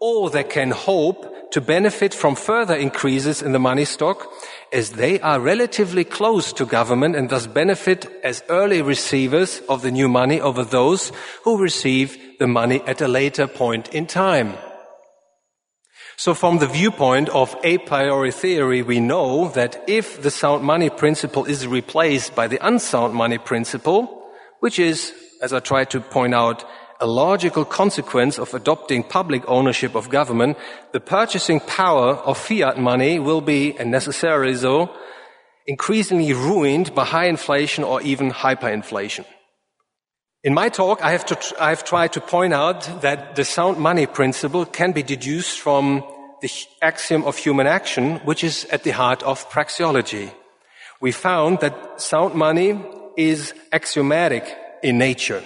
or 0.01 0.29
they 0.29 0.43
can 0.43 0.71
hope 0.71 1.51
to 1.51 1.61
benefit 1.61 2.13
from 2.13 2.35
further 2.35 2.75
increases 2.75 3.41
in 3.41 3.53
the 3.53 3.59
money 3.59 3.85
stock 3.85 4.27
as 4.71 4.91
they 4.91 5.19
are 5.21 5.39
relatively 5.39 6.03
close 6.03 6.53
to 6.53 6.65
government 6.65 7.15
and 7.15 7.29
thus 7.29 7.47
benefit 7.47 8.05
as 8.23 8.43
early 8.49 8.81
receivers 8.81 9.61
of 9.69 9.81
the 9.81 9.91
new 9.91 10.07
money 10.07 10.39
over 10.39 10.63
those 10.63 11.11
who 11.43 11.57
receive 11.57 12.17
the 12.39 12.47
money 12.47 12.81
at 12.87 13.01
a 13.01 13.07
later 13.07 13.47
point 13.47 13.93
in 13.93 14.05
time. 14.05 14.53
So 16.17 16.33
from 16.33 16.59
the 16.59 16.67
viewpoint 16.67 17.29
of 17.29 17.55
a 17.63 17.77
priori 17.77 18.31
theory, 18.31 18.81
we 18.81 18.99
know 18.99 19.47
that 19.49 19.81
if 19.87 20.21
the 20.21 20.31
sound 20.31 20.63
money 20.63 20.89
principle 20.89 21.45
is 21.45 21.65
replaced 21.65 22.35
by 22.35 22.47
the 22.47 22.59
unsound 22.65 23.13
money 23.13 23.37
principle, 23.37 24.27
which 24.59 24.79
is, 24.79 25.13
as 25.41 25.53
I 25.53 25.61
tried 25.61 25.89
to 25.91 26.01
point 26.01 26.35
out, 26.35 26.65
a 26.99 27.07
logical 27.07 27.63
consequence 27.63 28.37
of 28.37 28.53
adopting 28.53 29.03
public 29.03 29.43
ownership 29.47 29.95
of 29.95 30.09
government, 30.09 30.57
the 30.91 30.99
purchasing 30.99 31.59
power 31.61 32.15
of 32.15 32.37
fiat 32.37 32.77
money 32.77 33.19
will 33.19 33.41
be, 33.41 33.77
and 33.77 33.89
necessarily 33.89 34.55
so, 34.55 34.89
increasingly 35.65 36.33
ruined 36.33 36.93
by 36.93 37.05
high 37.05 37.27
inflation 37.27 37.83
or 37.83 38.01
even 38.01 38.31
hyperinflation. 38.31 39.25
In 40.43 40.53
my 40.53 40.69
talk, 40.69 41.01
I 41.01 41.11
have, 41.11 41.25
to, 41.27 41.37
I 41.59 41.69
have 41.69 41.83
tried 41.83 42.13
to 42.13 42.21
point 42.21 42.53
out 42.53 43.01
that 43.01 43.35
the 43.35 43.45
sound 43.45 43.77
money 43.77 44.05
principle 44.05 44.65
can 44.65 44.91
be 44.91 45.03
deduced 45.03 45.59
from 45.59 46.03
the 46.41 46.49
axiom 46.81 47.23
of 47.23 47.37
human 47.37 47.67
action, 47.67 48.17
which 48.19 48.43
is 48.43 48.65
at 48.71 48.83
the 48.83 48.91
heart 48.91 49.21
of 49.23 49.49
praxeology. 49.49 50.31
We 51.01 51.11
found 51.11 51.59
that 51.59 52.01
sound 52.01 52.35
money 52.35 52.81
is 53.17 53.53
axiomatic 53.71 54.43
in 54.81 54.97
nature. 54.97 55.43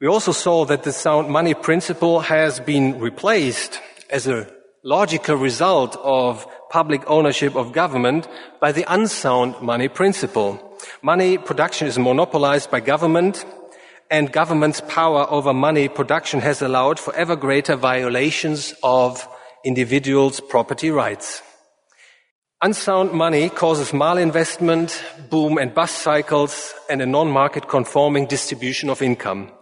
We 0.00 0.08
also 0.08 0.32
saw 0.32 0.64
that 0.64 0.82
the 0.82 0.92
sound 0.92 1.30
money 1.30 1.54
principle 1.54 2.20
has 2.20 2.58
been 2.58 2.98
replaced 2.98 3.80
as 4.10 4.26
a 4.26 4.48
logical 4.82 5.36
result 5.36 5.96
of 6.02 6.46
public 6.68 7.08
ownership 7.08 7.54
of 7.54 7.72
government 7.72 8.26
by 8.60 8.72
the 8.72 8.84
unsound 8.92 9.60
money 9.62 9.88
principle. 9.88 10.58
Money 11.00 11.38
production 11.38 11.86
is 11.86 11.96
monopolized 11.96 12.72
by 12.72 12.80
government 12.80 13.44
and 14.10 14.32
government's 14.32 14.80
power 14.82 15.26
over 15.30 15.54
money 15.54 15.88
production 15.88 16.40
has 16.40 16.60
allowed 16.60 16.98
for 16.98 17.14
ever 17.14 17.36
greater 17.36 17.76
violations 17.76 18.74
of 18.82 19.26
individuals' 19.64 20.40
property 20.40 20.90
rights. 20.90 21.40
Unsound 22.60 23.12
money 23.12 23.48
causes 23.48 23.92
malinvestment, 23.92 25.00
boom 25.30 25.56
and 25.56 25.72
bust 25.72 25.98
cycles, 25.98 26.74
and 26.90 27.00
a 27.00 27.06
non-market 27.06 27.68
conforming 27.68 28.26
distribution 28.26 28.90
of 28.90 29.00
income. 29.00 29.52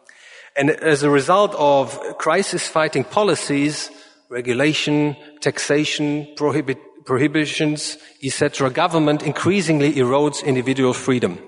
And 0.56 0.70
as 0.70 1.02
a 1.02 1.10
result 1.10 1.54
of 1.54 1.98
crisis 2.18 2.68
fighting 2.68 3.04
policies, 3.04 3.90
regulation, 4.28 5.16
taxation, 5.40 6.28
prohibit, 6.36 6.78
prohibitions, 7.04 7.98
etc., 8.22 8.70
government 8.70 9.22
increasingly 9.22 9.92
erodes 9.94 10.44
individual 10.44 10.94
freedom. 10.94 11.38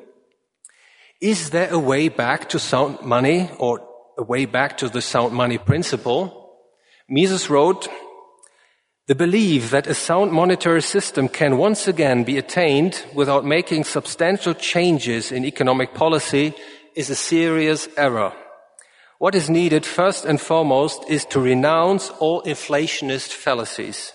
Is 1.20 1.50
there 1.50 1.72
a 1.72 1.78
way 1.78 2.08
back 2.08 2.48
to 2.50 2.58
sound 2.58 3.00
money 3.02 3.50
or 3.58 3.80
a 4.18 4.22
way 4.22 4.46
back 4.46 4.76
to 4.78 4.88
the 4.88 5.00
sound 5.00 5.32
money 5.32 5.58
principle? 5.58 6.58
Mises 7.08 7.48
wrote, 7.48 7.88
the 9.06 9.14
belief 9.14 9.70
that 9.70 9.86
a 9.86 9.94
sound 9.94 10.32
monetary 10.32 10.80
system 10.80 11.28
can 11.28 11.58
once 11.58 11.86
again 11.86 12.24
be 12.24 12.38
attained 12.38 13.04
without 13.14 13.44
making 13.44 13.84
substantial 13.84 14.54
changes 14.54 15.30
in 15.30 15.44
economic 15.44 15.92
policy 15.92 16.54
is 16.94 17.10
a 17.10 17.14
serious 17.14 17.86
error. 17.98 18.32
What 19.24 19.34
is 19.34 19.48
needed 19.48 19.86
first 19.86 20.26
and 20.26 20.38
foremost 20.38 21.08
is 21.08 21.24
to 21.30 21.40
renounce 21.40 22.10
all 22.20 22.42
inflationist 22.42 23.32
fallacies. 23.32 24.12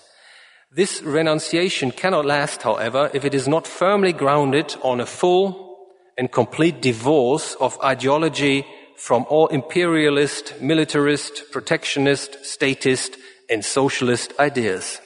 This 0.70 1.02
renunciation 1.02 1.90
cannot 1.90 2.26
last, 2.26 2.62
however, 2.62 3.10
if 3.12 3.24
it 3.24 3.34
is 3.34 3.48
not 3.48 3.66
firmly 3.66 4.12
grounded 4.12 4.76
on 4.84 5.00
a 5.00 5.06
full 5.06 5.78
and 6.16 6.30
complete 6.30 6.80
divorce 6.80 7.56
of 7.56 7.76
ideology 7.82 8.64
from 8.96 9.26
all 9.28 9.48
imperialist, 9.48 10.54
militarist, 10.60 11.50
protectionist, 11.50 12.44
statist, 12.44 13.16
and 13.50 13.64
socialist 13.64 14.32
ideas. 14.38 15.00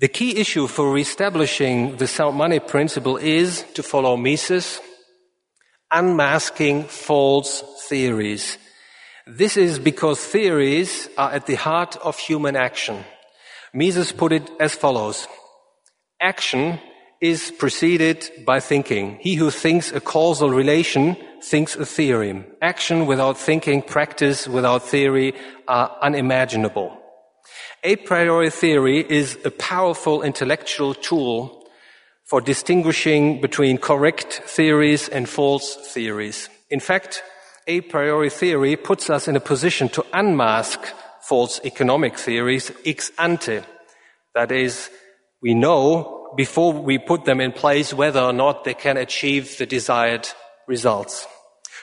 The 0.00 0.08
key 0.08 0.36
issue 0.36 0.66
for 0.66 0.92
reestablishing 0.92 1.96
the 1.96 2.06
sound 2.06 2.36
money 2.36 2.60
principle 2.60 3.16
is, 3.16 3.64
to 3.72 3.82
follow 3.82 4.18
Mises, 4.18 4.80
unmasking 5.90 6.84
false 6.84 7.64
theories. 7.88 8.58
This 9.26 9.56
is 9.56 9.78
because 9.78 10.20
theories 10.20 11.08
are 11.16 11.30
at 11.30 11.46
the 11.46 11.54
heart 11.54 11.96
of 12.02 12.18
human 12.18 12.56
action. 12.56 13.04
Mises 13.72 14.10
put 14.10 14.32
it 14.32 14.50
as 14.58 14.74
follows. 14.74 15.28
Action 16.20 16.80
is 17.20 17.52
preceded 17.52 18.28
by 18.44 18.58
thinking. 18.58 19.18
He 19.20 19.36
who 19.36 19.50
thinks 19.50 19.92
a 19.92 20.00
causal 20.00 20.50
relation 20.50 21.16
thinks 21.40 21.76
a 21.76 21.86
theorem. 21.86 22.46
Action 22.60 23.06
without 23.06 23.38
thinking, 23.38 23.82
practice 23.82 24.48
without 24.48 24.82
theory 24.82 25.34
are 25.68 25.96
unimaginable. 26.02 26.98
A 27.84 27.96
priori 27.96 28.50
theory 28.50 29.06
is 29.08 29.38
a 29.44 29.52
powerful 29.52 30.22
intellectual 30.22 30.94
tool 30.94 31.64
for 32.24 32.40
distinguishing 32.40 33.40
between 33.40 33.78
correct 33.78 34.42
theories 34.46 35.08
and 35.08 35.28
false 35.28 35.76
theories. 35.92 36.48
In 36.70 36.80
fact, 36.80 37.22
a 37.66 37.80
priori 37.82 38.30
theory 38.30 38.76
puts 38.76 39.10
us 39.10 39.28
in 39.28 39.36
a 39.36 39.40
position 39.40 39.88
to 39.90 40.04
unmask 40.12 40.80
false 41.20 41.60
economic 41.64 42.18
theories 42.18 42.72
ex 42.84 43.10
ante. 43.18 43.60
That 44.34 44.50
is, 44.50 44.90
we 45.40 45.54
know 45.54 46.32
before 46.36 46.72
we 46.72 46.98
put 46.98 47.24
them 47.24 47.40
in 47.40 47.52
place 47.52 47.94
whether 47.94 48.20
or 48.20 48.32
not 48.32 48.64
they 48.64 48.74
can 48.74 48.96
achieve 48.96 49.58
the 49.58 49.66
desired 49.66 50.28
results. 50.66 51.26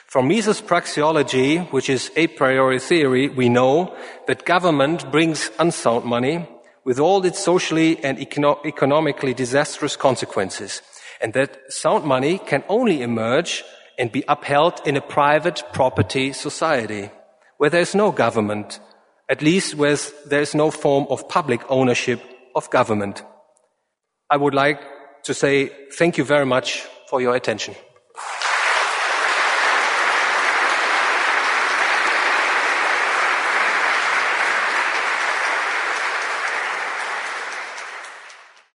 From 0.06 0.26
Mises' 0.26 0.60
praxeology, 0.60 1.70
which 1.72 1.88
is 1.88 2.10
a 2.16 2.26
priori 2.26 2.80
theory, 2.80 3.28
we 3.28 3.48
know 3.48 3.96
that 4.26 4.44
government 4.44 5.10
brings 5.12 5.50
unsound 5.58 6.04
money 6.04 6.48
with 6.84 6.98
all 6.98 7.24
its 7.24 7.38
socially 7.38 8.02
and 8.02 8.18
econo- 8.18 8.64
economically 8.66 9.34
disastrous 9.34 9.96
consequences, 9.96 10.82
and 11.20 11.32
that 11.34 11.58
sound 11.68 12.04
money 12.04 12.38
can 12.38 12.64
only 12.68 13.02
emerge 13.02 13.62
and 14.00 14.10
be 14.10 14.24
upheld 14.26 14.80
in 14.86 14.96
a 14.96 15.00
private 15.00 15.62
property 15.72 16.32
society, 16.32 17.10
where 17.58 17.68
there 17.68 17.82
is 17.82 17.94
no 17.94 18.10
government, 18.10 18.80
at 19.28 19.42
least 19.42 19.74
where 19.74 19.96
there 20.26 20.40
is 20.40 20.54
no 20.54 20.70
form 20.70 21.06
of 21.10 21.28
public 21.28 21.60
ownership 21.68 22.20
of 22.54 22.70
government. 22.70 23.22
I 24.30 24.38
would 24.38 24.54
like 24.54 24.80
to 25.24 25.34
say 25.34 25.70
thank 25.92 26.16
you 26.16 26.24
very 26.24 26.46
much 26.46 26.86
for 27.10 27.20
your 27.20 27.36
attention. 27.36 27.74